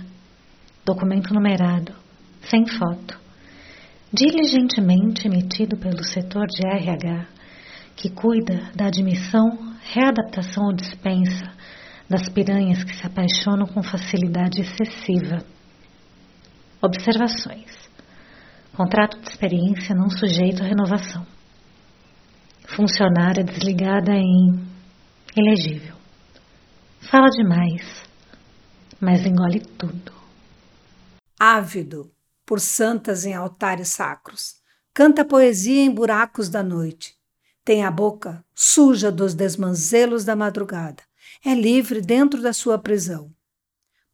documento 0.84 1.32
numerado, 1.32 1.94
sem 2.42 2.66
foto 2.66 3.24
diligentemente 4.14 5.26
emitido 5.26 5.76
pelo 5.76 6.04
setor 6.04 6.46
de 6.46 6.64
RH, 6.64 7.26
que 7.96 8.08
cuida 8.10 8.70
da 8.72 8.86
admissão, 8.86 9.74
readaptação 9.82 10.66
ou 10.66 10.72
dispensa 10.72 11.52
das 12.08 12.28
piranhas 12.28 12.84
que 12.84 12.94
se 12.94 13.06
apaixonam 13.06 13.66
com 13.66 13.82
facilidade 13.82 14.60
excessiva. 14.60 15.44
Observações: 16.82 17.70
contrato 18.76 19.18
de 19.20 19.28
experiência 19.28 19.94
não 19.94 20.10
sujeito 20.10 20.62
a 20.62 20.66
renovação. 20.66 21.26
Funcionária 22.76 23.44
desligada 23.44 24.12
em 24.12 24.66
elegível. 25.36 25.94
Fala 27.10 27.28
demais, 27.30 28.02
mas 29.00 29.24
engole 29.24 29.60
tudo. 29.60 30.12
Ávido 31.38 32.10
por 32.46 32.60
santas 32.60 33.24
em 33.24 33.34
altares 33.34 33.88
sacros. 33.88 34.56
Canta 34.92 35.24
poesia 35.24 35.82
em 35.82 35.90
buracos 35.90 36.48
da 36.48 36.62
noite. 36.62 37.14
Tem 37.64 37.84
a 37.84 37.90
boca 37.90 38.44
suja 38.54 39.10
dos 39.10 39.34
desmanzelos 39.34 40.24
da 40.24 40.36
madrugada. 40.36 41.02
É 41.46 41.54
livre 41.54 42.00
dentro 42.00 42.40
da 42.40 42.54
sua 42.54 42.78
prisão. 42.78 43.30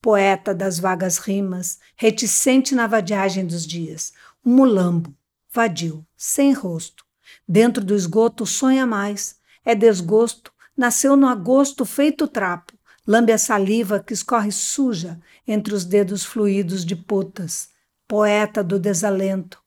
Poeta 0.02 0.52
das 0.52 0.80
vagas 0.80 1.18
rimas, 1.18 1.78
reticente 1.94 2.74
na 2.74 2.88
vadiagem 2.88 3.46
dos 3.46 3.64
dias, 3.64 4.12
um 4.44 4.52
mulambo, 4.56 5.14
vadio, 5.48 6.04
sem 6.16 6.52
rosto. 6.52 7.04
Dentro 7.46 7.84
do 7.84 7.94
esgoto 7.94 8.44
sonha 8.44 8.84
mais, 8.84 9.36
é 9.64 9.76
desgosto, 9.76 10.52
nasceu 10.76 11.14
no 11.14 11.28
agosto 11.28 11.84
feito 11.84 12.26
trapo, 12.26 12.72
lambe 13.06 13.30
a 13.30 13.38
saliva 13.38 14.00
que 14.00 14.12
escorre 14.12 14.50
suja 14.50 15.20
entre 15.46 15.72
os 15.72 15.84
dedos 15.84 16.24
fluídos 16.24 16.84
de 16.84 16.96
putas, 16.96 17.68
poeta 18.08 18.64
do 18.64 18.76
desalento, 18.76 19.62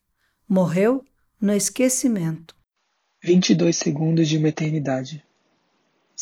morreu 0.49 1.05
no 1.39 1.53
esquecimento. 1.53 2.53
22 3.23 3.77
segundos 3.77 4.27
de 4.27 4.37
uma 4.37 4.49
eternidade. 4.49 5.23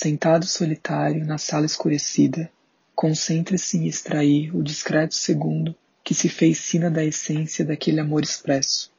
Sentado 0.04 0.48
solitário 0.48 1.24
na 1.28 1.38
sala 1.38 1.68
escurecida, 1.68 2.52
concentre-se 2.96 3.78
em 3.78 3.86
extrair 3.86 4.50
o 4.56 4.64
discreto 4.64 5.14
segundo 5.14 5.76
que 6.04 6.16
se 6.16 6.28
fez 6.28 6.58
sina 6.58 6.90
da 6.90 7.06
essência 7.06 7.64
daquele 7.64 8.00
amor 8.00 8.24
expresso. 8.24 8.92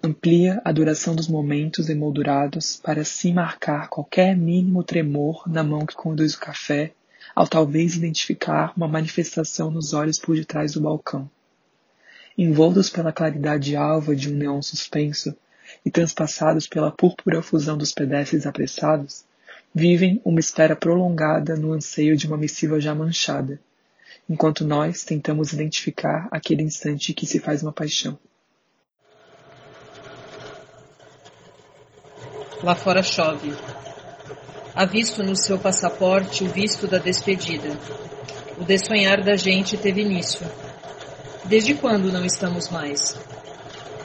Amplia 0.00 0.62
a 0.64 0.70
duração 0.70 1.16
dos 1.16 1.26
momentos 1.26 1.88
emoldurados 1.88 2.76
para 2.76 3.00
assim 3.00 3.32
marcar 3.32 3.88
qualquer 3.88 4.36
mínimo 4.36 4.84
tremor 4.84 5.42
na 5.48 5.64
mão 5.64 5.84
que 5.84 5.96
conduz 5.96 6.34
o 6.34 6.38
café, 6.38 6.92
ao 7.34 7.48
talvez 7.48 7.96
identificar 7.96 8.72
uma 8.76 8.86
manifestação 8.86 9.72
nos 9.72 9.92
olhos 9.92 10.20
por 10.20 10.36
detrás 10.36 10.74
do 10.74 10.82
balcão 10.82 11.28
envoltos 12.38 12.88
pela 12.88 13.12
claridade 13.12 13.74
alva 13.74 14.14
de 14.14 14.32
um 14.32 14.36
neon 14.36 14.62
suspenso 14.62 15.36
e 15.84 15.90
transpassados 15.90 16.68
pela 16.68 16.92
púrpura 16.92 17.42
fusão 17.42 17.76
dos 17.76 17.90
pedestres 17.90 18.46
apressados, 18.46 19.24
vivem 19.74 20.20
uma 20.24 20.40
espera 20.40 20.76
prolongada 20.76 21.56
no 21.56 21.72
anseio 21.72 22.16
de 22.16 22.26
uma 22.26 22.36
missiva 22.36 22.80
já 22.80 22.94
manchada, 22.94 23.58
enquanto 24.28 24.64
nós 24.64 25.04
tentamos 25.04 25.52
identificar 25.52 26.28
aquele 26.30 26.62
instante 26.62 27.14
que 27.14 27.26
se 27.26 27.40
faz 27.40 27.62
uma 27.62 27.72
paixão. 27.72 28.18
Lá 32.62 32.74
fora 32.74 33.02
chove. 33.02 33.52
Há 34.74 34.84
visto 34.84 35.22
no 35.22 35.34
seu 35.34 35.58
passaporte 35.58 36.44
o 36.44 36.48
visto 36.48 36.86
da 36.86 36.98
despedida. 36.98 37.76
O 38.58 38.64
desonhar 38.64 39.22
da 39.22 39.34
gente 39.34 39.76
teve 39.76 40.02
início. 40.02 40.46
Desde 41.44 41.74
quando 41.74 42.12
não 42.12 42.24
estamos 42.24 42.70
mais? 42.70 43.18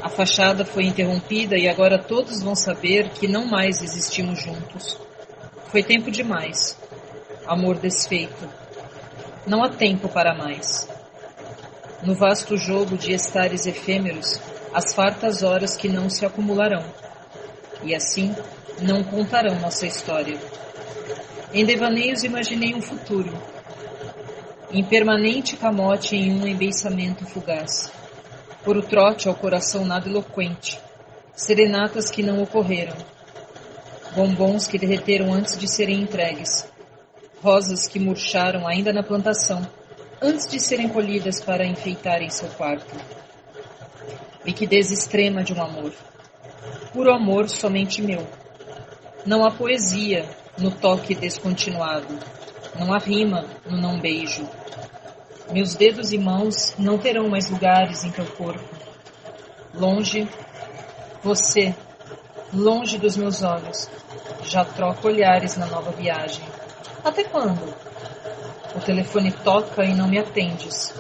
A 0.02 0.10
fachada 0.10 0.66
foi 0.66 0.86
interrompida 0.86 1.56
e 1.58 1.68
agora 1.68 2.00
todos 2.02 2.42
vão 2.42 2.56
saber 2.56 3.10
que 3.10 3.28
não 3.28 3.46
mais 3.46 3.82
existimos 3.82 4.42
juntos. 4.42 4.98
Foi 5.70 5.84
tempo 5.84 6.10
demais. 6.10 6.78
Amor 7.46 7.78
desfeito. 7.78 8.50
Não 9.46 9.62
há 9.64 9.70
tempo 9.70 10.08
para 10.08 10.34
mais. 10.34 10.88
No 12.02 12.16
vasto 12.16 12.56
jogo 12.56 12.98
de 12.98 13.12
estares 13.12 13.66
efêmeros, 13.66 14.40
as 14.74 14.94
fartas 14.94 15.44
horas 15.44 15.76
que 15.76 15.90
não 15.90 16.10
se 16.10 16.26
acumularão. 16.26 16.86
E 17.84 17.94
assim, 17.94 18.34
não 18.82 19.04
contarão 19.04 19.60
nossa 19.60 19.86
história. 19.86 20.40
Em 21.54 21.66
devaneios 21.66 22.24
imaginei 22.24 22.74
um 22.74 22.82
futuro. 22.82 23.34
Impermanente 24.72 25.58
camote 25.58 26.16
em 26.16 26.32
um 26.32 26.48
embeiçamento 26.48 27.26
fugaz. 27.26 27.92
Por 28.64 28.78
o 28.78 28.82
trote 28.82 29.28
ao 29.28 29.36
coração 29.36 29.84
nada 29.86 30.08
eloquente. 30.08 30.80
Serenatas 31.36 32.10
que 32.10 32.24
não 32.24 32.42
ocorreram 32.42 33.17
bombons 34.18 34.68
que 34.68 34.80
derreteram 34.80 35.32
antes 35.32 35.56
de 35.60 35.72
serem 35.72 36.02
entregues, 36.02 36.68
rosas 37.40 37.88
que 37.88 38.00
murcharam 38.00 38.68
ainda 38.68 38.92
na 38.92 39.04
plantação, 39.04 39.62
antes 40.20 40.48
de 40.48 40.60
serem 40.60 40.90
colhidas 40.90 41.40
para 41.40 41.64
enfeitarem 41.64 42.28
seu 42.32 42.50
quarto. 42.50 42.96
Liquidez 44.44 44.90
extrema 44.90 45.44
de 45.44 45.54
um 45.54 45.62
amor. 45.62 45.94
Puro 46.92 47.14
amor 47.14 47.48
somente 47.48 48.02
meu. 48.02 48.28
Não 49.24 49.46
há 49.46 49.52
poesia 49.52 50.28
no 50.58 50.72
toque 50.72 51.14
descontinuado. 51.14 52.18
Não 52.80 52.92
há 52.92 52.98
rima 52.98 53.46
no 53.68 53.78
não 53.78 54.00
beijo. 54.00 54.50
Meus 55.52 55.76
dedos 55.76 56.12
e 56.12 56.18
mãos 56.18 56.74
não 56.80 56.98
terão 56.98 57.30
mais 57.30 57.52
lugares 57.52 58.04
em 58.04 58.10
teu 58.10 58.26
corpo. 58.26 58.68
Longe, 59.76 60.28
você, 61.22 61.76
longe 62.54 62.98
dos 62.98 63.18
meus 63.18 63.44
olhos, 63.44 63.90
já 64.44 64.64
troco 64.64 65.08
olhares 65.08 65.58
na 65.58 65.66
nova 65.66 65.92
viagem. 65.92 66.46
Até 67.04 67.24
quando? 67.24 67.62
O 68.76 68.80
telefone 68.80 69.32
toca 69.32 69.84
e 69.84 69.94
não 69.94 70.08
me 70.08 70.20
atendes. 70.20 70.94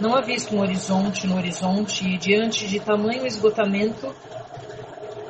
Não 0.00 0.14
avisto 0.14 0.54
um 0.54 0.60
horizonte 0.60 1.26
no 1.26 1.36
horizonte 1.36 2.06
e, 2.06 2.18
diante 2.18 2.68
de 2.68 2.78
tamanho 2.78 3.26
esgotamento, 3.26 4.14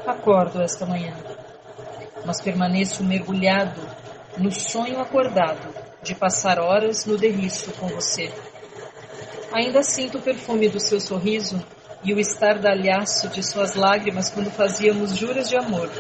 acordo 0.07 0.61
esta 0.61 0.85
manhã. 0.85 1.15
Mas 2.25 2.41
permaneço 2.41 3.03
mergulhado 3.03 3.81
no 4.37 4.51
sonho 4.53 5.01
acordado 5.01 5.75
de 6.03 6.15
passar 6.15 6.59
horas 6.61 7.07
no 7.07 7.17
derriço 7.17 7.73
com 7.73 7.89
você. 7.89 8.33
Ainda 9.53 9.83
sinto 9.83 10.19
o 10.19 10.23
perfume 10.23 10.69
do 10.69 10.79
seu 10.79 11.01
sorriso 11.01 11.65
e 12.03 12.15
o 12.15 12.21
estardalhaço 12.21 13.29
de 13.29 13.43
suas 13.43 13.75
lágrimas 13.75 14.31
quando 14.31 14.51
fazíamos 14.51 15.17
juras 15.17 15.49
de 15.49 15.57
amor. 15.57 15.91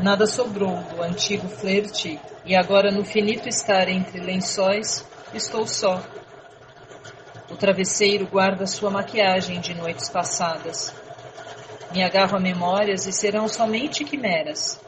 Nada 0.00 0.26
sobrou 0.26 0.76
do 0.94 1.02
antigo 1.02 1.48
flerte 1.48 2.20
e 2.44 2.54
agora 2.54 2.90
no 2.90 3.04
finito 3.04 3.48
estar 3.48 3.88
entre 3.88 4.20
lençóis 4.20 5.06
estou 5.32 5.66
só. 5.66 6.02
O 7.50 7.56
travesseiro 7.56 8.26
guarda 8.26 8.66
sua 8.66 8.90
maquiagem 8.90 9.60
de 9.60 9.74
noites 9.74 10.08
passadas. 10.08 10.94
Me 11.92 12.02
agarro 12.02 12.36
a 12.36 12.40
memórias 12.40 13.06
e 13.06 13.12
serão 13.12 13.46
somente 13.46 14.04
quimeras. 14.04 14.80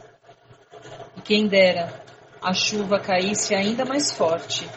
E 1.17 1.21
quem 1.21 1.47
dera 1.47 2.03
a 2.43 2.53
chuva 2.53 2.99
caísse 2.99 3.55
ainda 3.55 3.85
mais 3.85 4.13
forte 4.13 4.69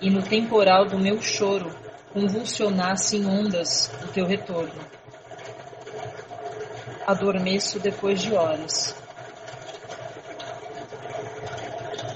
e 0.00 0.10
no 0.10 0.22
temporal 0.22 0.86
do 0.86 0.98
meu 0.98 1.20
choro 1.20 1.87
convulsionasse 2.12 3.16
em 3.16 3.26
ondas 3.26 3.90
o 4.02 4.08
teu 4.08 4.26
retorno. 4.26 4.80
Adormeço 7.06 7.78
depois 7.78 8.20
de 8.20 8.34
horas 8.34 8.94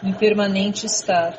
impermanente 0.02 0.86
estar. 0.86 1.38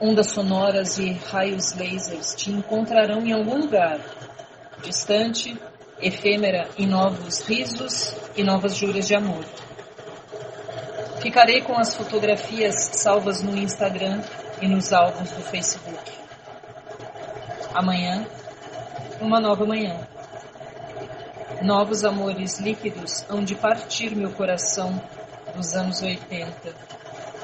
Ondas 0.00 0.30
sonoras 0.30 0.98
e 0.98 1.12
raios 1.12 1.72
lasers 1.74 2.34
te 2.34 2.50
encontrarão 2.50 3.24
em 3.26 3.32
algum 3.32 3.58
lugar, 3.58 3.98
distante, 4.82 5.58
efêmera 6.00 6.68
em 6.76 6.86
novos 6.86 7.40
risos 7.46 8.14
e 8.36 8.42
novas 8.42 8.76
juras 8.76 9.06
de 9.06 9.14
amor. 9.14 9.44
Ficarei 11.22 11.62
com 11.62 11.78
as 11.78 11.94
fotografias 11.94 12.74
salvas 12.92 13.42
no 13.42 13.56
Instagram 13.56 14.20
e 14.60 14.68
nos 14.68 14.92
álbuns 14.92 15.30
do 15.30 15.40
Facebook. 15.42 16.23
Amanhã, 17.74 18.24
uma 19.20 19.40
nova 19.40 19.66
manhã. 19.66 20.06
Novos 21.60 22.04
amores 22.04 22.60
líquidos 22.60 23.24
hão 23.28 23.42
de 23.42 23.56
partir 23.56 24.14
meu 24.14 24.30
coração 24.30 25.02
dos 25.56 25.74
anos 25.74 26.00
80 26.00 26.72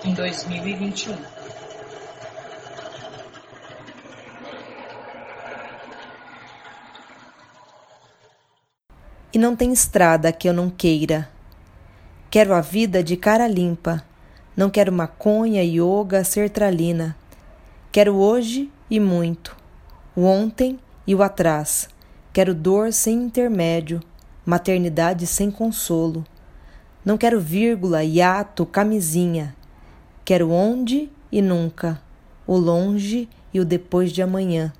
em 0.05 0.15
2021. 0.15 1.17
E 9.33 9.39
não 9.39 9.57
tem 9.57 9.73
estrada 9.73 10.33
que 10.33 10.49
eu 10.49 10.53
não 10.53 10.71
queira. 10.71 11.29
Quero 12.31 12.55
a 12.55 12.61
vida 12.61 13.03
de 13.03 13.17
cara 13.17 13.49
limpa. 13.49 14.05
Não 14.57 14.71
quero 14.71 14.93
maconha, 14.93 15.65
yoga, 15.65 16.23
sertralina. 16.23 17.17
Quero 17.91 18.15
hoje 18.15 18.71
e 18.89 19.01
muito. 19.01 19.60
O 20.17 20.23
ontem 20.23 20.79
e 21.07 21.15
o 21.15 21.23
atrás. 21.23 21.89
Quero 22.33 22.53
dor 22.53 22.93
sem 22.93 23.23
intermédio, 23.23 24.01
maternidade 24.45 25.25
sem 25.25 25.53
consolo. 25.53 26.25
Não 27.05 27.17
quero 27.17 27.41
vírgula, 27.41 28.03
hiato, 28.03 28.67
camisinha. 28.67 29.55
Quero 30.25 30.51
onde 30.51 31.09
e 31.31 31.41
nunca, 31.41 32.03
o 32.45 32.57
longe 32.57 33.29
e 33.55 33.61
o 33.61 33.65
depois 33.65 34.13
de 34.13 34.21
amanhã. 34.21 34.73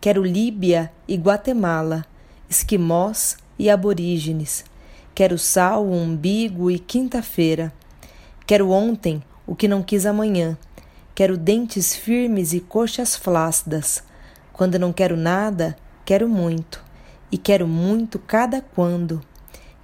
Quero 0.00 0.24
Líbia 0.24 0.90
e 1.06 1.16
Guatemala, 1.16 2.04
esquimós 2.48 3.36
e 3.58 3.68
aborígenes. 3.68 4.64
Quero 5.14 5.38
sal, 5.38 5.86
umbigo 5.86 6.70
e 6.70 6.78
quinta-feira. 6.78 7.70
Quero 8.46 8.70
ontem 8.70 9.22
o 9.46 9.54
que 9.54 9.68
não 9.68 9.82
quis 9.82 10.06
amanhã. 10.06 10.56
Quero 11.14 11.36
dentes 11.36 11.94
firmes 11.94 12.54
e 12.54 12.60
coxas 12.60 13.14
flácidas. 13.14 14.02
Quando 14.52 14.78
não 14.78 14.92
quero 14.92 15.16
nada, 15.16 15.76
quero 16.04 16.28
muito. 16.28 16.82
E 17.30 17.38
quero 17.38 17.66
muito 17.66 18.18
cada 18.18 18.60
quando. 18.60 19.22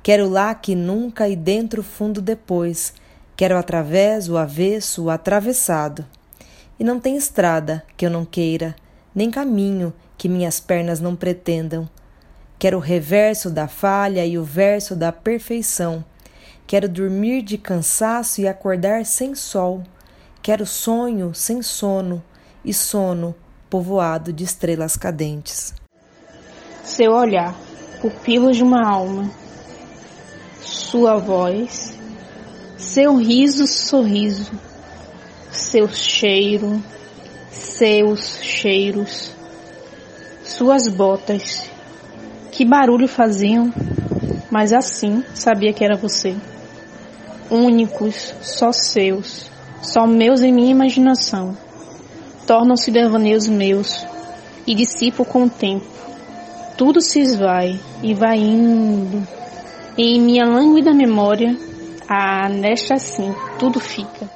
Quero 0.03 0.29
lá 0.29 0.55
que 0.55 0.75
nunca 0.75 1.29
e 1.29 1.37
dentro 1.37 1.83
fundo 1.83 2.21
depois 2.21 2.95
Quero 3.39 3.57
através, 3.57 4.29
o 4.29 4.37
avesso, 4.37 5.05
o 5.05 5.11
atravessado. 5.11 6.05
E 6.77 6.83
não 6.83 6.99
tem 6.99 7.17
estrada 7.17 7.85
que 7.97 8.05
eu 8.05 8.11
não 8.11 8.25
queira, 8.25 8.75
nem 9.15 9.31
caminho 9.31 9.95
que 10.17 10.29
minhas 10.29 10.59
pernas 10.59 10.99
não 10.99 11.15
pretendam. 11.15 11.89
Quero 12.59 12.79
o 12.79 12.81
reverso 12.81 13.49
da 13.49 13.69
falha 13.69 14.27
e 14.27 14.37
o 14.37 14.43
verso 14.43 14.97
da 14.97 15.13
perfeição. 15.13 16.05
Quero 16.67 16.89
dormir 16.89 17.43
de 17.43 17.57
cansaço 17.57 18.41
e 18.41 18.49
acordar 18.49 19.07
sem 19.07 19.37
sol. 19.37 19.85
Quero 20.43 20.67
sonho 20.67 21.33
sem 21.33 21.63
sono 21.63 22.21
e 22.65 22.75
sono 22.75 23.37
povoado 23.71 24.33
de 24.33 24.45
estrelas 24.45 24.97
cadentes. 24.97 25.75
Seu 26.83 27.13
olhar, 27.13 27.55
pupilos 28.01 28.57
de 28.57 28.63
uma 28.63 28.87
alma. 28.87 29.31
Sua 30.61 31.19
voz, 31.19 31.97
seu 32.77 33.17
riso, 33.17 33.67
sorriso, 33.67 34.51
seu 35.51 35.89
cheiro, 35.89 36.83
seus 37.51 38.39
cheiros, 38.41 39.33
suas 40.45 40.89
botas. 40.89 41.69
Que 42.53 42.65
barulho 42.65 43.07
faziam, 43.07 43.73
mas 44.51 44.73
assim 44.73 45.23
sabia 45.35 45.73
que 45.73 45.85
era 45.85 45.97
você. 45.97 46.35
Únicos, 47.51 48.35
só 48.43 48.73
seus, 48.73 49.51
só 49.81 50.07
meus 50.07 50.43
em 50.43 50.53
minha 50.53 50.71
imaginação. 50.71 51.57
Tornam-se 52.49 52.91
devaneios 52.91 53.47
meus 53.47 54.07
e 54.67 54.75
dissipo 54.75 55.23
com 55.23 55.45
o 55.45 55.51
tempo. 55.51 55.85
Tudo 56.79 57.01
se 57.03 57.21
esvai 57.21 57.79
e 58.03 58.15
vai 58.15 58.39
indo. 58.39 59.23
E 59.99 60.17
em 60.17 60.21
minha 60.23 60.47
lânguida 60.47 60.95
memória 60.95 61.55
Ah, 62.09 62.49
nesta 62.49 62.99
sim, 62.99 63.35
tudo 63.59 63.79
fica. 63.79 64.31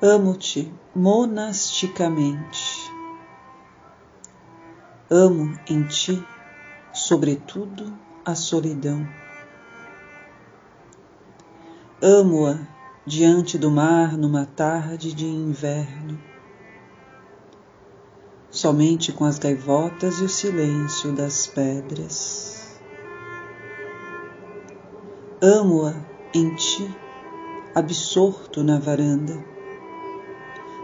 Amo-te 0.00 0.72
monasticamente. 0.94 2.88
Amo 5.10 5.58
em 5.68 5.82
ti, 5.88 6.35
sobretudo, 7.06 7.96
a 8.24 8.34
solidão. 8.34 9.06
Amo-a 12.02 12.58
diante 13.06 13.56
do 13.56 13.70
mar 13.70 14.18
numa 14.18 14.44
tarde 14.44 15.14
de 15.14 15.24
inverno, 15.24 16.20
somente 18.50 19.12
com 19.12 19.24
as 19.24 19.38
gaivotas 19.38 20.18
e 20.18 20.24
o 20.24 20.28
silêncio 20.28 21.12
das 21.12 21.46
pedras. 21.46 22.80
Amo-a 25.40 25.94
em 26.34 26.56
ti, 26.56 26.92
absorto 27.72 28.64
na 28.64 28.80
varanda 28.80 29.40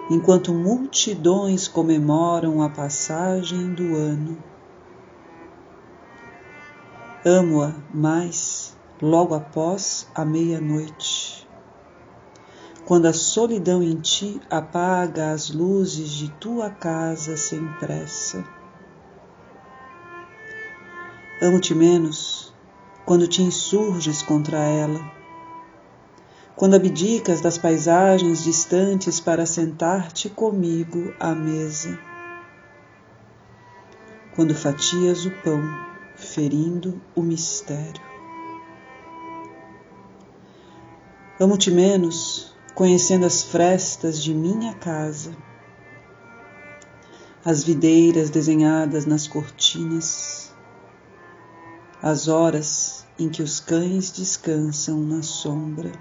enquanto 0.08 0.54
multidões 0.54 1.66
comemoram 1.66 2.62
a 2.62 2.68
passagem 2.68 3.72
do 3.72 3.96
ano. 3.96 4.51
Amo-a 7.24 7.72
mais 7.94 8.76
logo 9.00 9.32
após 9.32 10.08
a 10.12 10.24
meia-noite, 10.24 11.48
quando 12.84 13.06
a 13.06 13.12
solidão 13.12 13.80
em 13.80 13.94
ti 14.00 14.40
apaga 14.50 15.30
as 15.30 15.48
luzes 15.48 16.10
de 16.10 16.28
tua 16.32 16.68
casa 16.68 17.36
sem 17.36 17.64
pressa. 17.74 18.44
Amo-te 21.40 21.72
menos 21.76 22.52
quando 23.06 23.28
te 23.28 23.40
insurges 23.40 24.20
contra 24.20 24.58
ela. 24.58 25.00
Quando 26.56 26.74
abdicas 26.74 27.40
das 27.40 27.56
paisagens 27.56 28.42
distantes 28.42 29.20
para 29.20 29.46
sentar-te 29.46 30.28
comigo 30.28 31.14
à 31.20 31.32
mesa, 31.36 31.96
quando 34.34 34.56
fatias 34.56 35.24
o 35.24 35.30
pão, 35.30 35.91
ferindo 36.32 37.00
o 37.14 37.22
mistério. 37.22 38.02
Amo-te 41.40 41.70
menos, 41.70 42.54
conhecendo 42.74 43.26
as 43.26 43.42
frestas 43.42 44.22
de 44.22 44.34
minha 44.34 44.74
casa, 44.74 45.36
as 47.44 47.64
videiras 47.64 48.30
desenhadas 48.30 49.06
nas 49.06 49.26
cortinas, 49.26 50.54
as 52.02 52.28
horas 52.28 53.06
em 53.18 53.28
que 53.28 53.42
os 53.42 53.60
cães 53.60 54.10
descansam 54.10 55.00
na 55.00 55.22
sombra 55.22 55.92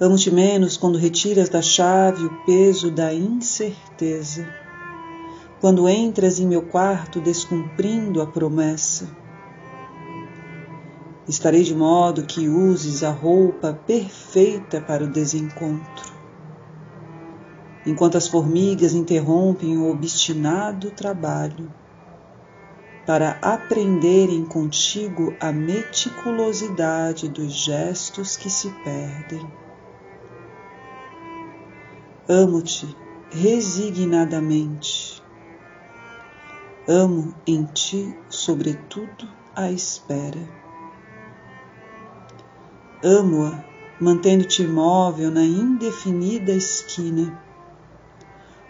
Amo-te 0.00 0.28
menos 0.28 0.76
quando 0.76 0.98
retiras 0.98 1.48
da 1.48 1.62
chave 1.62 2.26
o 2.26 2.44
peso 2.44 2.90
da 2.90 3.14
incerteza, 3.14 4.46
quando 5.64 5.88
entras 5.88 6.38
em 6.38 6.46
meu 6.46 6.60
quarto 6.60 7.22
descumprindo 7.22 8.20
a 8.20 8.26
promessa. 8.26 9.08
Estarei 11.26 11.62
de 11.62 11.74
modo 11.74 12.26
que 12.26 12.50
uses 12.50 13.02
a 13.02 13.10
roupa 13.10 13.72
perfeita 13.72 14.78
para 14.78 15.04
o 15.04 15.10
desencontro, 15.10 16.12
enquanto 17.86 18.18
as 18.18 18.28
formigas 18.28 18.92
interrompem 18.92 19.78
o 19.78 19.90
obstinado 19.90 20.90
trabalho 20.90 21.72
para 23.06 23.38
aprenderem 23.40 24.44
contigo 24.44 25.34
a 25.40 25.50
meticulosidade 25.50 27.26
dos 27.26 27.54
gestos 27.54 28.36
que 28.36 28.50
se 28.50 28.68
perdem. 28.84 29.50
Amo-te 32.28 32.94
resignadamente. 33.30 35.13
Amo 36.86 37.34
em 37.46 37.64
ti, 37.64 38.14
sobretudo, 38.28 39.26
a 39.56 39.70
espera. 39.70 40.46
Amo-a, 43.02 43.64
mantendo-te 43.98 44.64
imóvel 44.64 45.30
na 45.30 45.42
indefinida 45.42 46.52
esquina, 46.52 47.42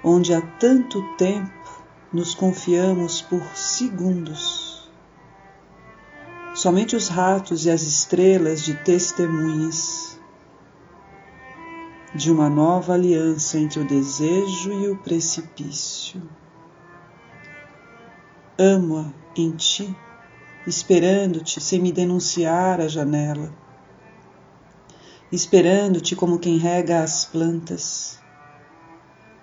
onde 0.04 0.32
há 0.32 0.40
tanto 0.40 1.02
tempo 1.16 1.82
nos 2.12 2.36
confiamos 2.36 3.20
por 3.20 3.42
segundos. 3.56 4.88
Somente 6.54 6.94
os 6.94 7.08
ratos 7.08 7.66
e 7.66 7.70
as 7.70 7.82
estrelas 7.82 8.62
de 8.62 8.74
testemunhas 8.74 10.20
de 12.14 12.30
uma 12.30 12.48
nova 12.48 12.94
aliança 12.94 13.58
entre 13.58 13.80
o 13.80 13.88
desejo 13.88 14.72
e 14.72 14.88
o 14.88 14.96
precipício. 14.98 16.22
Amo-a 18.56 19.12
em 19.36 19.50
ti, 19.50 19.92
esperando-te 20.64 21.60
sem 21.60 21.80
me 21.80 21.90
denunciar 21.90 22.80
à 22.80 22.86
janela, 22.86 23.52
esperando-te 25.32 26.14
como 26.14 26.38
quem 26.38 26.56
rega 26.56 27.02
as 27.02 27.24
plantas, 27.24 28.18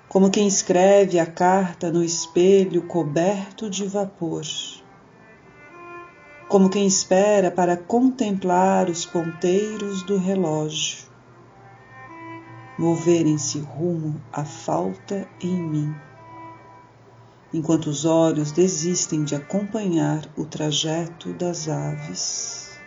como 0.07 0.31
quem 0.31 0.47
escreve 0.47 1.19
a 1.19 1.25
carta 1.25 1.91
no 1.91 2.01
espelho 2.01 2.83
coberto 2.83 3.69
de 3.69 3.85
vapor, 3.85 4.45
como 6.47 6.69
quem 6.69 6.87
espera 6.87 7.51
para 7.51 7.75
contemplar 7.75 8.89
os 8.89 9.05
ponteiros 9.05 10.03
do 10.03 10.17
relógio 10.17 11.11
moverem-se 12.81 13.59
rumo 13.59 14.19
à 14.33 14.43
falta 14.43 15.27
em 15.39 15.55
mim, 15.55 15.95
enquanto 17.53 17.87
os 17.87 18.05
olhos 18.05 18.51
desistem 18.51 19.23
de 19.23 19.33
acompanhar 19.35 20.27
o 20.37 20.45
trajeto 20.45 21.33
das 21.33 21.67
aves. 21.67 22.79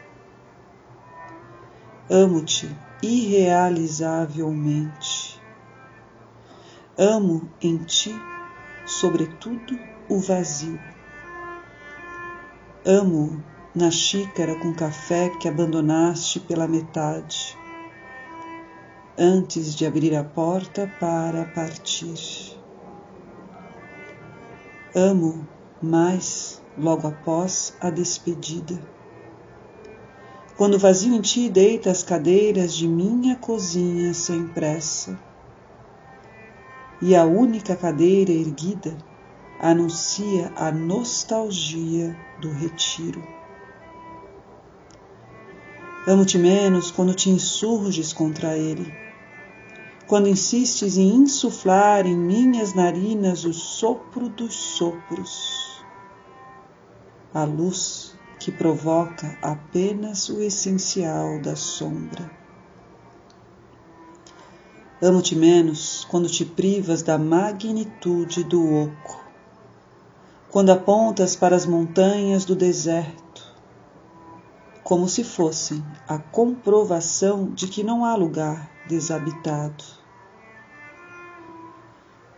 Amo-te 2.11 2.75
irrealizavelmente. 3.03 5.41
Amo 6.97 7.51
em 7.61 7.77
ti, 7.79 8.15
sobretudo, 8.87 9.77
o 10.09 10.21
vazio. 10.21 10.79
Amo 12.87 13.43
na 13.75 13.91
xícara 13.91 14.55
com 14.61 14.73
café 14.75 15.31
que 15.41 15.49
abandonaste 15.49 16.39
pela 16.41 16.69
metade 16.69 17.59
antes 19.19 19.75
de 19.75 19.87
abrir 19.87 20.15
a 20.15 20.25
porta 20.25 20.91
para 20.99 21.45
partir. 21.47 22.54
Amo 24.97 25.45
mais 25.83 26.63
logo 26.79 27.09
após 27.09 27.77
a 27.81 27.91
despedida. 27.91 28.81
Quando 30.57 30.79
vazio 30.79 31.13
em 31.13 31.21
ti 31.21 31.51
deita 31.51 31.91
as 31.91 32.05
cadeiras 32.05 32.73
de 32.73 32.87
minha 32.87 33.35
cozinha 33.35 34.15
sem 34.15 34.47
pressa, 34.47 35.19
e 37.03 37.17
a 37.17 37.25
única 37.25 37.75
cadeira 37.75 38.31
erguida 38.31 38.97
anuncia 39.59 40.53
a 40.55 40.71
nostalgia 40.71 42.17
do 42.41 42.53
retiro. 42.53 43.21
Amo-te 46.07 46.39
menos 46.39 46.93
quando 46.93 47.15
te 47.15 47.31
insurges 47.31 48.13
contra 48.13 48.57
ele 48.57 49.04
quando 50.07 50.29
insistes 50.29 50.99
em 50.99 51.09
insuflar 51.17 52.07
em 52.07 52.17
minhas 52.17 52.75
narinas 52.75 53.45
o 53.45 53.53
sopro 53.53 54.29
dos 54.29 54.55
sopros, 54.55 55.83
a 57.33 57.45
luz 57.45 58.15
que 58.39 58.53
provoca 58.53 59.39
apenas 59.41 60.29
o 60.29 60.43
essencial 60.43 61.41
da 61.41 61.57
sombra. 61.57 62.31
Amo-te 65.03 65.35
menos 65.35 66.07
quando 66.11 66.29
te 66.29 66.45
privas 66.45 67.03
da 67.03 67.17
magnitude 67.17 68.45
do 68.45 68.85
oco, 68.85 69.25
quando 70.51 70.71
apontas 70.71 71.35
para 71.35 71.57
as 71.57 71.65
montanhas 71.65 72.45
do 72.45 72.55
deserto, 72.55 73.24
como 74.85 75.09
se 75.09 75.25
fossem 75.25 75.83
a 76.07 76.19
comprovação 76.19 77.51
de 77.51 77.67
que 77.67 77.83
não 77.83 78.05
há 78.05 78.15
lugar 78.15 78.71
desabitado. 78.87 79.83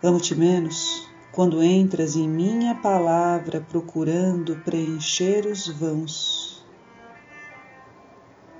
Amo-te 0.00 0.36
menos 0.36 1.10
quando 1.32 1.60
entras 1.60 2.14
em 2.14 2.28
minha 2.28 2.76
palavra 2.76 3.60
procurando 3.60 4.56
preencher 4.64 5.44
os 5.44 5.66
vãos. 5.66 6.64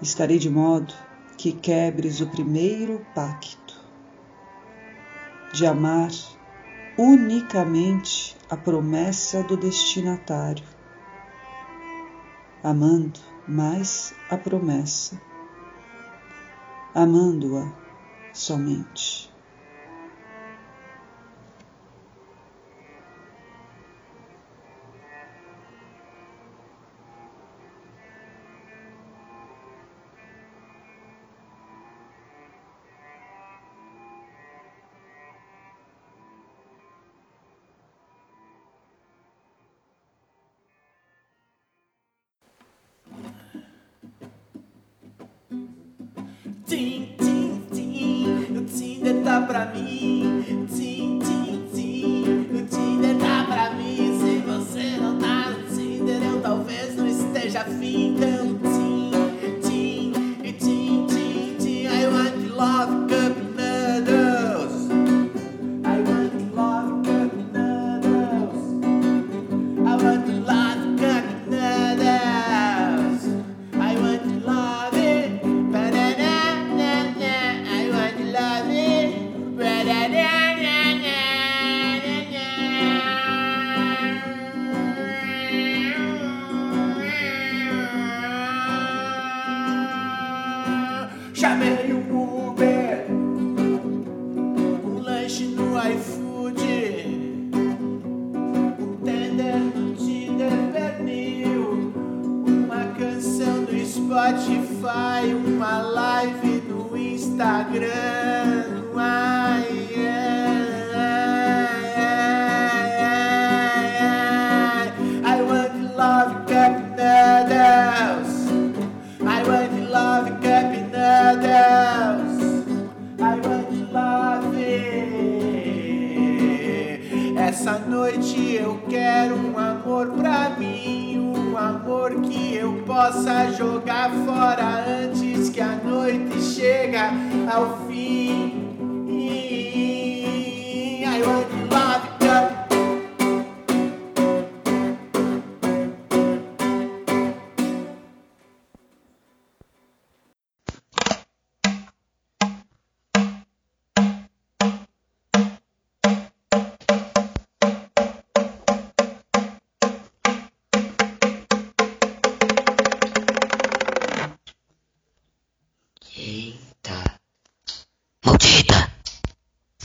Estarei 0.03 0.38
de 0.38 0.51
modo 0.51 0.92
que 1.38 1.53
quebres 1.53 2.20
o 2.20 2.27
primeiro 2.27 3.07
pacto, 3.14 3.81
de 5.53 5.64
amar 5.64 6.11
unicamente 6.99 8.37
a 8.51 8.57
promessa 8.57 9.44
do 9.44 9.57
destinatário, 9.57 10.64
amando 12.64 13.36
mais 13.47 14.15
a 14.29 14.37
promessa, 14.37 15.21
amando-a 16.95 17.71
somente. 18.33 19.36
Pra 49.42 49.66
mim. 49.66 50.86